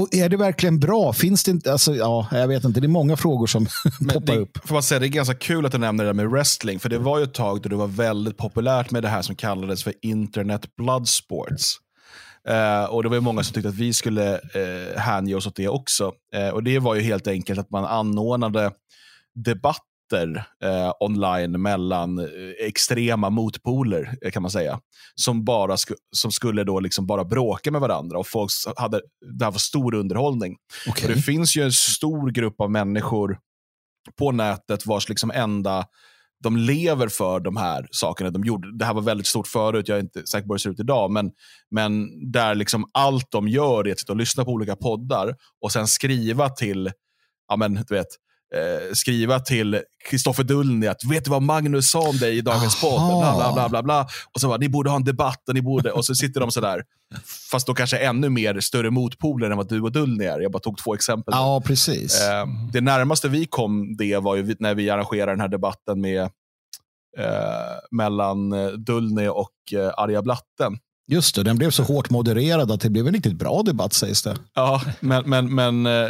och 0.00 0.14
är 0.14 0.28
det 0.28 0.36
verkligen 0.36 0.80
bra? 0.80 1.12
Finns 1.12 1.44
det 1.44 1.50
inte? 1.50 1.72
Alltså, 1.72 1.94
ja, 1.94 2.28
jag 2.32 2.48
vet 2.48 2.64
inte. 2.64 2.80
Det 2.80 2.86
är 2.86 2.88
många 2.88 3.16
frågor 3.16 3.46
som 3.46 3.66
poppar 4.12 4.34
det, 4.34 4.38
upp. 4.38 4.58
Får 4.64 4.74
man 4.74 4.82
säga, 4.82 4.98
det 4.98 5.06
är 5.06 5.08
ganska 5.08 5.34
kul 5.34 5.66
att 5.66 5.72
du 5.72 5.78
nämner 5.78 6.04
det 6.04 6.08
där 6.08 6.14
med 6.14 6.30
wrestling. 6.30 6.80
För 6.80 6.88
det 6.88 6.98
var 6.98 7.18
ju 7.18 7.24
ett 7.24 7.34
tag 7.34 7.62
då 7.62 7.68
det 7.68 7.76
var 7.76 7.86
väldigt 7.86 8.36
populärt 8.36 8.90
med 8.90 9.02
det 9.02 9.08
här 9.08 9.22
som 9.22 9.36
kallades 9.36 9.84
för 9.84 9.94
internet 10.02 10.76
blood 10.76 11.08
sports. 11.08 11.76
Uh, 12.50 12.84
och 12.84 13.02
Det 13.02 13.08
var 13.08 13.20
många 13.20 13.42
som 13.42 13.54
tyckte 13.54 13.68
att 13.68 13.74
vi 13.74 13.92
skulle 13.92 14.34
uh, 14.34 14.98
hänge 14.98 15.34
oss 15.34 15.46
åt 15.46 15.56
det 15.56 15.68
också. 15.68 16.12
Uh, 16.36 16.48
och 16.48 16.62
Det 16.62 16.78
var 16.78 16.94
ju 16.94 17.00
helt 17.00 17.26
enkelt 17.26 17.58
att 17.58 17.70
man 17.70 17.84
anordnade 17.84 18.72
debatter 19.34 20.36
uh, 20.64 20.92
online 21.00 21.62
mellan 21.62 22.28
extrema 22.60 23.30
motpoler, 23.30 24.30
kan 24.32 24.42
man 24.42 24.50
säga. 24.50 24.80
Som, 25.14 25.44
bara 25.44 25.76
sku 25.76 25.94
som 26.16 26.32
skulle 26.32 26.64
då 26.64 26.80
liksom 26.80 27.06
bara 27.06 27.24
bråka 27.24 27.70
med 27.70 27.80
varandra. 27.80 28.18
och 28.18 28.26
folk 28.26 28.50
hade, 28.76 29.00
Det 29.38 29.44
här 29.44 29.52
var 29.52 29.58
stor 29.58 29.94
underhållning. 29.94 30.56
Okay. 30.88 31.14
det 31.14 31.22
finns 31.22 31.56
ju 31.56 31.62
en 31.62 31.72
stor 31.72 32.30
grupp 32.30 32.60
av 32.60 32.70
människor 32.70 33.38
på 34.18 34.32
nätet 34.32 34.86
vars 34.86 35.08
liksom 35.08 35.30
enda 35.30 35.86
de 36.42 36.56
lever 36.56 37.08
för 37.08 37.40
de 37.40 37.56
här 37.56 37.88
sakerna 37.90 38.30
de 38.30 38.44
gjorde. 38.44 38.78
Det 38.78 38.84
här 38.84 38.94
var 38.94 39.02
väldigt 39.02 39.26
stort 39.26 39.46
förut, 39.46 39.88
jag 39.88 39.96
är 39.96 40.02
inte 40.02 40.26
säker 40.26 40.46
på 40.46 40.52
hur 40.52 40.58
det 40.58 40.62
ser 40.62 40.70
ut 40.70 40.80
idag, 40.80 41.10
men, 41.10 41.30
men 41.70 42.08
där 42.32 42.54
liksom 42.54 42.90
allt 42.92 43.30
de 43.30 43.48
gör 43.48 43.88
är 43.88 43.92
att 43.92 43.98
sitta 43.98 44.12
och 44.12 44.18
lyssna 44.18 44.44
på 44.44 44.50
olika 44.50 44.76
poddar 44.76 45.34
och 45.60 45.72
sen 45.72 45.86
skriva 45.86 46.48
till, 46.48 46.90
ja 47.48 47.56
men 47.56 47.74
du 47.74 47.94
vet, 47.94 48.06
eh, 48.54 48.92
skriva 48.94 49.40
till 49.40 49.80
Kristoffer 50.10 50.44
Dullny 50.44 50.86
att 50.86 51.04
vet 51.04 51.24
du 51.24 51.30
vad 51.30 51.42
Magnus 51.42 51.90
sa 51.90 52.08
om 52.08 52.18
dig 52.18 52.38
i 52.38 52.40
dagens 52.40 52.80
podd? 52.80 53.20
Bla, 53.20 53.36
bla, 53.36 53.52
bla, 53.52 53.68
bla, 53.68 53.82
bla. 53.82 54.08
Och 54.34 54.40
så 54.40 54.48
bara, 54.48 54.58
ni 54.58 54.68
borde 54.68 54.90
ha 54.90 54.96
en 54.96 55.04
debatt 55.04 55.48
och 55.48 55.54
ni 55.54 55.62
borde, 55.62 55.92
och 55.92 56.04
så 56.04 56.14
sitter 56.14 56.40
de 56.40 56.50
sådär, 56.50 56.82
fast 57.50 57.66
då 57.66 57.74
kanske 57.74 57.98
ännu 57.98 58.28
mer 58.28 58.60
större 58.60 58.90
motpoler 58.90 59.50
än 59.50 59.56
vad 59.56 59.68
du 59.68 59.80
och 59.80 59.92
Dullny 59.92 60.24
är. 60.24 60.40
Jag 60.40 60.52
bara 60.52 60.60
tog 60.60 60.78
två 60.78 60.94
exempel. 60.94 61.34
Ja, 61.34 61.62
precis. 61.66 62.22
Eh, 62.22 62.46
det 62.72 62.80
närmaste 62.80 63.28
vi 63.28 63.46
kom 63.46 63.96
det 63.96 64.18
var 64.18 64.36
ju 64.36 64.56
när 64.58 64.74
vi 64.74 64.90
arrangerade 64.90 65.32
den 65.32 65.40
här 65.40 65.48
debatten 65.48 66.00
med 66.00 66.22
eh, 67.18 67.76
mellan 67.90 68.52
eh, 68.52 68.68
Dullny 68.68 69.28
och 69.28 69.52
eh, 69.72 69.92
Arja 69.96 70.22
Blatte 70.22 70.70
Just 71.08 71.34
det, 71.34 71.42
den 71.42 71.58
blev 71.58 71.70
så 71.70 71.82
hårt 71.82 72.10
modererad 72.10 72.70
att 72.70 72.80
det 72.80 72.90
blev 72.90 73.06
en 73.06 73.12
riktigt 73.12 73.38
bra 73.38 73.62
debatt 73.62 73.92
sägs 73.92 74.22
det. 74.22 74.36
Ja, 74.54 74.82
men, 75.00 75.30
men, 75.30 75.54
men 75.54 75.86
eh, 75.86 76.08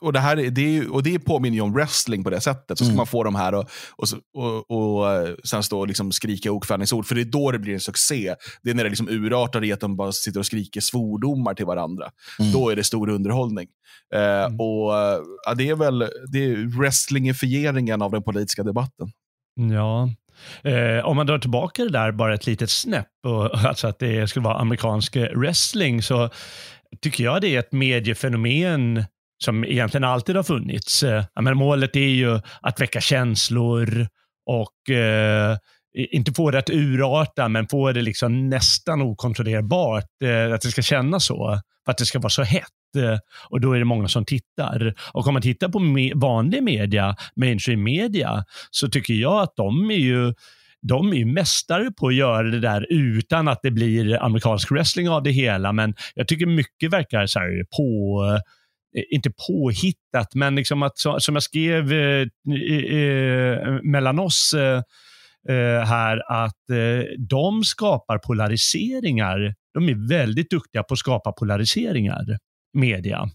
och 0.00 0.12
det 0.12 0.20
här 0.20 0.36
det 0.36 0.76
är, 0.76 0.92
och 0.92 1.02
det 1.02 1.18
påminner 1.18 1.56
ju 1.56 1.60
om 1.60 1.72
wrestling 1.72 2.24
på 2.24 2.30
det 2.30 2.40
sättet. 2.40 2.78
Så 2.78 2.84
ska 2.84 2.90
mm. 2.90 2.96
man 2.96 3.06
få 3.06 3.24
de 3.24 3.34
här 3.34 3.54
och, 3.54 3.70
och, 3.96 4.08
och, 4.34 4.70
och 4.70 5.12
eh, 5.12 5.34
sen 5.44 5.62
stå 5.62 5.80
och 5.80 5.88
liksom 5.88 6.12
skrika 6.12 6.52
okvädningsord. 6.52 7.06
För 7.06 7.14
det 7.14 7.20
är 7.20 7.24
då 7.24 7.50
det 7.50 7.58
blir 7.58 7.74
en 7.74 7.80
succé. 7.80 8.34
Det 8.62 8.70
är 8.70 8.74
när 8.74 8.84
det 8.84 8.90
liksom 8.90 9.08
urartar 9.08 9.64
i 9.64 9.72
att 9.72 9.80
de 9.80 9.96
bara 9.96 10.12
sitter 10.12 10.40
och 10.40 10.46
skriker 10.46 10.80
svordomar 10.80 11.54
till 11.54 11.66
varandra. 11.66 12.10
Mm. 12.38 12.52
Då 12.52 12.70
är 12.70 12.76
det 12.76 12.84
stor 12.84 13.08
underhållning. 13.08 13.66
Eh, 14.14 14.20
mm. 14.20 14.60
och 14.60 14.92
ja, 15.46 15.54
Det 15.56 15.68
är 15.68 15.76
väl 15.76 15.98
det 16.32 16.44
är 16.44 16.78
wrestlingifieringen 16.78 18.02
av 18.02 18.10
den 18.10 18.22
politiska 18.22 18.62
debatten. 18.62 19.12
Ja, 19.72 20.08
Eh, 20.62 21.06
om 21.06 21.16
man 21.16 21.26
drar 21.26 21.38
tillbaka 21.38 21.84
det 21.84 21.90
där 21.90 22.12
bara 22.12 22.34
ett 22.34 22.46
litet 22.46 22.70
snäpp, 22.70 23.06
och, 23.26 23.58
alltså 23.64 23.86
att 23.86 23.98
det 23.98 24.28
skulle 24.28 24.44
vara 24.44 24.58
amerikansk 24.58 25.16
wrestling, 25.16 26.02
så 26.02 26.30
tycker 27.00 27.24
jag 27.24 27.40
det 27.40 27.54
är 27.54 27.58
ett 27.58 27.72
mediefenomen 27.72 29.04
som 29.44 29.64
egentligen 29.64 30.04
alltid 30.04 30.36
har 30.36 30.42
funnits. 30.42 31.02
Eh, 31.02 31.24
men 31.40 31.56
målet 31.56 31.96
är 31.96 32.00
ju 32.00 32.40
att 32.60 32.80
väcka 32.80 33.00
känslor 33.00 34.06
och 34.46 34.94
eh, 34.94 35.56
inte 35.94 36.32
få 36.32 36.50
det 36.50 36.58
att 36.58 36.70
urarta, 36.70 37.48
men 37.48 37.68
få 37.68 37.92
det 37.92 38.02
liksom 38.02 38.48
nästan 38.48 39.02
okontrollerbart. 39.02 40.22
Eh, 40.24 40.54
att 40.54 40.60
det 40.60 40.70
ska 40.70 40.82
kännas 40.82 41.24
så, 41.24 41.60
för 41.84 41.92
att 41.92 41.98
det 41.98 42.06
ska 42.06 42.18
vara 42.18 42.30
så 42.30 42.42
hett. 42.42 42.64
Eh, 42.96 43.18
och 43.50 43.60
då 43.60 43.72
är 43.72 43.78
det 43.78 43.84
många 43.84 44.08
som 44.08 44.24
tittar. 44.24 44.94
Och 45.12 45.26
om 45.26 45.32
man 45.32 45.42
tittar 45.42 45.68
på 45.68 45.78
me 45.78 46.12
vanlig 46.14 46.62
media, 46.62 47.16
mainstream 47.36 47.82
media, 47.82 48.44
så 48.70 48.88
tycker 48.88 49.14
jag 49.14 49.42
att 49.42 49.56
de 49.56 49.90
är 49.90 49.94
ju 49.94 50.34
de 50.82 51.12
är 51.12 51.16
ju 51.16 51.24
mästare 51.24 51.90
på 51.90 52.08
att 52.08 52.14
göra 52.14 52.42
det 52.42 52.60
där 52.60 52.86
utan 52.90 53.48
att 53.48 53.58
det 53.62 53.70
blir 53.70 54.22
amerikansk 54.22 54.70
wrestling 54.70 55.08
av 55.08 55.22
det 55.22 55.30
hela. 55.30 55.72
Men 55.72 55.94
jag 56.14 56.28
tycker 56.28 56.46
mycket 56.46 56.92
verkar 56.92 57.26
så 57.26 57.40
på, 57.76 58.22
eh, 58.96 59.02
inte 59.14 59.30
påhittat, 59.48 60.34
men 60.34 60.54
liksom 60.54 60.82
att, 60.82 60.98
som 60.98 61.34
jag 61.34 61.42
skrev 61.42 61.92
eh, 61.92 62.26
eh, 62.98 63.82
mellan 63.82 64.18
oss 64.18 64.54
eh, 64.56 64.82
eh, 65.54 65.84
här, 65.84 66.22
att 66.44 66.70
eh, 66.70 67.04
de 67.28 67.64
skapar 67.64 68.18
polariseringar. 68.18 69.54
De 69.74 69.88
är 69.88 70.08
väldigt 70.08 70.50
duktiga 70.50 70.82
på 70.82 70.94
att 70.94 70.98
skapa 70.98 71.32
polariseringar 71.32 72.38
media. 72.78 73.30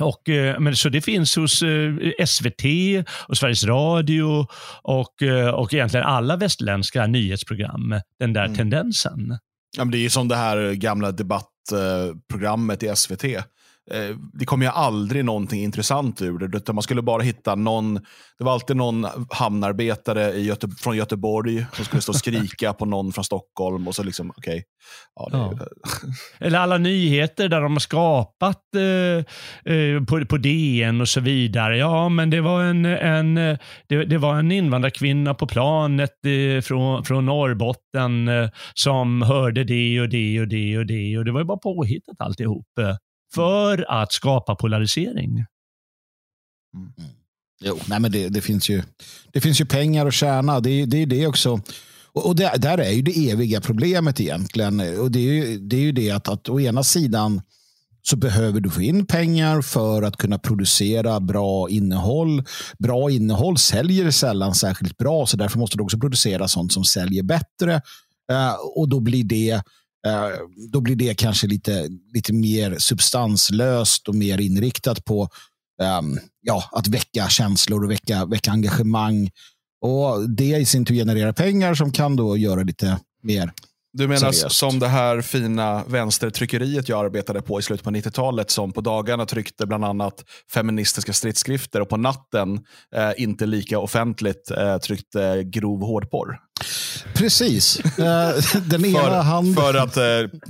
Och, 0.00 0.28
eh, 0.28 0.60
men, 0.60 0.76
så 0.76 0.88
det 0.88 1.00
finns 1.00 1.36
hos 1.36 1.62
eh, 1.62 2.26
SVT, 2.26 2.64
och 3.28 3.36
Sveriges 3.36 3.64
Radio 3.64 4.46
och, 4.82 5.22
eh, 5.22 5.48
och 5.48 5.74
egentligen 5.74 6.06
alla 6.06 6.36
västländska 6.36 7.06
nyhetsprogram, 7.06 8.00
den 8.18 8.32
där 8.32 8.44
mm. 8.44 8.56
tendensen. 8.56 9.38
Ja, 9.76 9.84
men 9.84 9.90
det 9.90 9.98
är 9.98 10.08
som 10.08 10.28
det 10.28 10.36
här 10.36 10.72
gamla 10.72 11.12
debattprogrammet 11.12 12.82
i 12.82 12.96
SVT 12.96 13.24
Eh, 13.90 14.16
det 14.32 14.44
kom 14.44 14.62
ju 14.62 14.68
aldrig 14.68 15.24
någonting 15.24 15.62
intressant 15.62 16.22
ur 16.22 16.38
det. 16.38 16.56
Utan 16.56 16.74
man 16.74 16.82
skulle 16.82 17.02
bara 17.02 17.22
hitta 17.22 17.54
någon, 17.54 17.94
det 18.38 18.44
var 18.44 18.52
alltid 18.52 18.76
någon 18.76 19.06
hamnarbetare 19.30 20.32
i 20.32 20.46
Göte, 20.46 20.68
från 20.68 20.96
Göteborg 20.96 21.66
som 21.72 21.84
skulle 21.84 22.02
stå 22.02 22.12
och 22.12 22.16
skrika 22.16 22.72
på 22.72 22.86
någon 22.86 23.12
från 23.12 23.24
Stockholm. 23.24 23.88
och 23.88 23.94
så 23.94 24.02
liksom, 24.02 24.30
okay. 24.30 24.62
Ja, 25.14 25.28
ja. 25.32 25.58
Eller 26.40 26.58
alla 26.58 26.78
nyheter 26.78 27.48
där 27.48 27.60
de 27.60 27.72
har 27.72 27.80
skapat 27.80 28.62
eh, 28.74 29.74
eh, 29.74 30.04
på, 30.04 30.26
på 30.26 30.36
DN 30.36 31.00
och 31.00 31.08
så 31.08 31.20
vidare. 31.20 31.78
Ja, 31.78 32.08
men 32.08 32.30
det 32.30 32.40
var 32.40 32.62
en, 32.62 32.84
en, 32.84 33.34
det, 33.88 34.04
det 34.04 34.18
var 34.18 34.38
en 34.38 34.52
invandrarkvinna 34.52 35.34
på 35.34 35.46
planet 35.46 36.10
eh, 36.26 36.60
från, 36.60 37.04
från 37.04 37.26
Norrbotten 37.26 38.28
eh, 38.28 38.48
som 38.74 39.22
hörde 39.22 39.64
det 39.64 40.00
och 40.00 40.08
det 40.08 40.40
och 40.40 40.48
det 40.48 40.78
och 40.78 40.86
det. 40.86 41.18
Och 41.18 41.24
det 41.24 41.32
var 41.32 41.40
ju 41.40 41.46
bara 41.46 41.58
påhittat 41.58 42.16
alltihop 42.18 42.66
för 43.34 43.90
att 44.02 44.12
skapa 44.12 44.54
polarisering. 44.54 45.44
Mm. 46.74 46.92
Jo, 47.60 47.78
nej 47.86 48.00
men 48.00 48.12
det, 48.12 48.28
det, 48.28 48.40
finns 48.40 48.68
ju, 48.68 48.82
det 49.32 49.40
finns 49.40 49.60
ju 49.60 49.64
pengar 49.64 50.06
att 50.06 50.14
tjäna. 50.14 50.60
Det, 50.60 50.86
det 50.86 51.02
är 51.02 51.06
det 51.06 51.26
också. 51.26 51.60
Och, 52.12 52.26
och 52.26 52.36
det, 52.36 52.52
där 52.56 52.78
är 52.78 52.90
ju 52.90 53.02
det 53.02 53.30
eviga 53.30 53.60
problemet 53.60 54.20
egentligen. 54.20 54.80
Och 55.00 55.10
det 55.10 55.18
är 55.18 55.32
ju 55.32 55.58
det, 55.58 55.76
är 55.76 55.80
ju 55.80 55.92
det 55.92 56.10
att, 56.10 56.28
att 56.28 56.48
å 56.48 56.60
ena 56.60 56.82
sidan 56.82 57.40
så 58.02 58.16
behöver 58.16 58.60
du 58.60 58.70
få 58.70 58.82
in 58.82 59.06
pengar 59.06 59.62
för 59.62 60.02
att 60.02 60.16
kunna 60.16 60.38
producera 60.38 61.20
bra 61.20 61.70
innehåll. 61.70 62.44
Bra 62.78 63.10
innehåll 63.10 63.58
säljer 63.58 64.10
sällan 64.10 64.54
särskilt 64.54 64.98
bra, 64.98 65.26
så 65.26 65.36
därför 65.36 65.58
måste 65.58 65.76
du 65.76 65.82
också 65.82 65.98
producera 65.98 66.48
sånt 66.48 66.72
som 66.72 66.84
säljer 66.84 67.22
bättre. 67.22 67.74
Eh, 68.32 68.54
och 68.76 68.88
då 68.88 69.00
blir 69.00 69.24
det 69.24 69.62
Eh, 70.06 70.28
då 70.72 70.80
blir 70.80 70.96
det 70.96 71.14
kanske 71.14 71.46
lite, 71.46 71.88
lite 72.14 72.32
mer 72.32 72.76
substanslöst 72.78 74.08
och 74.08 74.14
mer 74.14 74.40
inriktat 74.40 75.04
på 75.04 75.28
um, 76.00 76.18
ja, 76.40 76.64
att 76.72 76.88
väcka 76.88 77.28
känslor 77.28 77.84
och 77.84 77.90
väcka, 77.90 78.26
väcka 78.26 78.50
engagemang. 78.50 79.30
Och 79.80 80.30
Det 80.30 80.56
i 80.56 80.64
sin 80.64 80.84
tur 80.84 80.94
genererar 80.94 81.32
pengar 81.32 81.74
som 81.74 81.92
kan 81.92 82.16
då 82.16 82.36
göra 82.36 82.62
lite 82.62 83.00
mer 83.22 83.52
du 83.98 84.08
menar 84.08 84.32
seriöst. 84.32 84.56
som 84.56 84.78
det 84.78 84.88
här 84.88 85.20
fina 85.20 85.84
vänstertryckeriet 85.84 86.88
jag 86.88 87.04
arbetade 87.04 87.42
på 87.42 87.58
i 87.58 87.62
slutet 87.62 87.84
på 87.84 87.90
90-talet 87.90 88.50
som 88.50 88.72
på 88.72 88.80
dagarna 88.80 89.26
tryckte 89.26 89.66
bland 89.66 89.84
annat 89.84 90.24
feministiska 90.52 91.12
stridskrifter 91.12 91.80
och 91.80 91.88
på 91.88 91.96
natten, 91.96 92.60
eh, 92.96 93.10
inte 93.16 93.46
lika 93.46 93.78
offentligt, 93.78 94.50
eh, 94.50 94.78
tryckte 94.78 95.42
grov 95.44 95.80
hårdporr? 95.80 96.38
Precis. 97.14 97.80
Eh, 97.98 98.34
den 98.66 98.84
ena 98.84 99.00
för, 99.00 99.22
hand... 99.22 99.54
för, 99.54 99.74
att, 99.74 99.96
eh, 99.96 100.02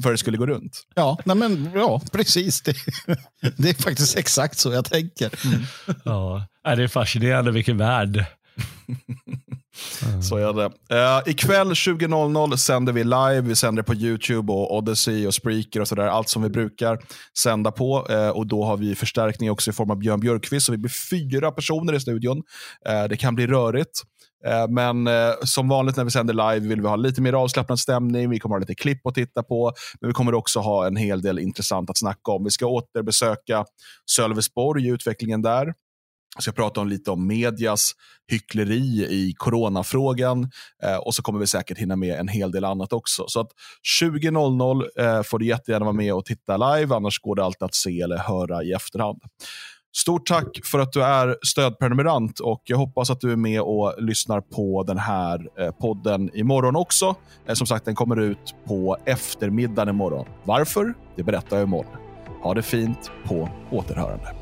för 0.03 0.09
att 0.09 0.15
det 0.15 0.19
skulle 0.19 0.39
gå 0.39 0.47
runt? 0.47 0.83
Ja, 0.95 1.19
nej 1.25 1.37
men, 1.37 1.71
ja 1.75 2.01
precis. 2.13 2.61
Det, 2.61 2.75
det 3.57 3.69
är 3.69 3.83
faktiskt 3.83 4.17
exakt 4.17 4.59
så 4.59 4.73
jag 4.73 4.85
tänker. 4.85 5.31
Mm. 5.47 5.63
Ja, 6.05 6.47
det 6.65 6.83
är 6.83 6.89
fascinerande 6.89 7.51
vilken 7.51 7.79
värld. 7.79 8.25
Så 10.23 10.37
är 10.37 10.53
det. 10.53 10.65
Uh, 10.65 11.31
ikväll 11.31 11.73
20.00 11.73 12.57
sänder 12.57 12.93
vi 12.93 13.05
live. 13.05 13.41
Vi 13.41 13.57
sänder 13.57 13.83
på 13.83 13.95
YouTube, 13.95 14.53
och 14.53 14.77
Odyssey 14.77 15.27
och 15.27 15.35
Spreaker 15.35 15.81
och 15.81 15.89
sådär. 15.89 16.07
Allt 16.07 16.29
som 16.29 16.43
vi 16.43 16.49
brukar 16.49 16.99
sända 17.39 17.71
på. 17.71 18.07
Uh, 18.11 18.29
och 18.29 18.47
Då 18.47 18.65
har 18.65 18.77
vi 18.77 18.95
förstärkning 18.95 19.51
också 19.51 19.71
i 19.71 19.73
form 19.73 19.91
av 19.91 19.97
Björn 19.99 20.21
Björkqvist. 20.21 20.67
Så 20.67 20.73
vi 20.73 20.79
blir 20.79 20.93
fyra 21.11 21.51
personer 21.51 21.93
i 21.93 22.01
studion. 22.01 22.37
Uh, 22.89 23.09
det 23.09 23.17
kan 23.17 23.35
bli 23.35 23.47
rörigt. 23.47 24.03
Men 24.69 25.09
som 25.45 25.69
vanligt 25.69 25.97
när 25.97 26.05
vi 26.05 26.11
sänder 26.11 26.35
live 26.35 26.69
vill 26.69 26.81
vi 26.81 26.89
ha 26.89 26.97
lite 26.97 27.21
mer 27.21 27.33
avslappnad 27.33 27.79
stämning. 27.79 28.31
Vi 28.31 28.39
kommer 28.39 28.55
ha 28.55 28.61
lite 28.61 28.75
klipp 28.75 29.07
att 29.07 29.15
titta 29.15 29.43
på. 29.43 29.73
Men 30.01 30.09
vi 30.09 30.15
kommer 30.15 30.35
också 30.35 30.61
ha 30.61 30.87
en 30.87 30.97
hel 30.97 31.23
del 31.23 31.39
intressant 31.39 31.91
att 31.91 31.99
snacka 31.99 32.33
om. 32.33 32.45
Vi 32.45 32.51
ska 32.51 32.67
återbesöka 32.67 33.65
Sölvesborg, 34.11 34.89
utvecklingen 34.89 35.43
där. 35.43 35.73
Jag 36.39 36.43
ska 36.43 36.53
prata 36.53 36.81
om 36.81 36.89
lite 36.89 37.11
om 37.11 37.27
medias 37.27 37.93
hyckleri 38.31 39.07
i 39.11 39.35
coronafrågan 39.37 40.51
eh, 40.83 40.97
och 40.97 41.15
så 41.15 41.23
kommer 41.23 41.41
vi 41.41 41.47
säkert 41.47 41.79
hinna 41.79 41.97
med 41.97 42.21
en 42.21 42.29
hel 42.29 42.51
del 42.51 42.65
annat 42.65 42.93
också. 42.93 43.25
Så 43.29 43.41
att 43.41 43.49
20.00 44.03 44.85
eh, 44.99 45.23
får 45.23 45.39
du 45.39 45.47
jättegärna 45.47 45.85
vara 45.85 45.97
med 45.97 46.15
och 46.15 46.25
titta 46.25 46.57
live, 46.57 46.95
annars 46.95 47.19
går 47.21 47.37
det 47.37 47.45
alltid 47.45 47.63
att 47.63 47.75
se 47.75 48.01
eller 48.01 48.19
höra 48.19 48.63
i 48.63 48.73
efterhand. 48.73 49.21
Stort 49.97 50.27
tack 50.27 50.61
för 50.65 50.79
att 50.79 50.93
du 50.93 51.05
är 51.05 51.37
stödprenumerant 51.47 52.41
och 52.41 52.63
jag 52.65 52.77
hoppas 52.77 53.11
att 53.11 53.21
du 53.21 53.33
är 53.33 53.37
med 53.37 53.61
och 53.61 53.95
lyssnar 53.99 54.41
på 54.41 54.83
den 54.83 54.99
här 54.99 55.49
eh, 55.59 55.71
podden 55.71 56.31
imorgon 56.37 56.77
också. 56.77 57.17
Eh, 57.49 57.55
som 57.55 57.67
sagt, 57.67 57.85
den 57.85 57.95
kommer 57.95 58.21
ut 58.21 58.55
på 58.67 58.97
eftermiddagen 59.05 59.89
imorgon. 59.89 60.27
Varför? 60.45 60.95
Det 61.17 61.23
berättar 61.23 61.57
jag 61.57 61.65
imorgon. 61.65 61.97
Ha 62.43 62.55
det 62.55 62.63
fint 62.63 63.11
på 63.25 63.49
återhörande. 63.71 64.38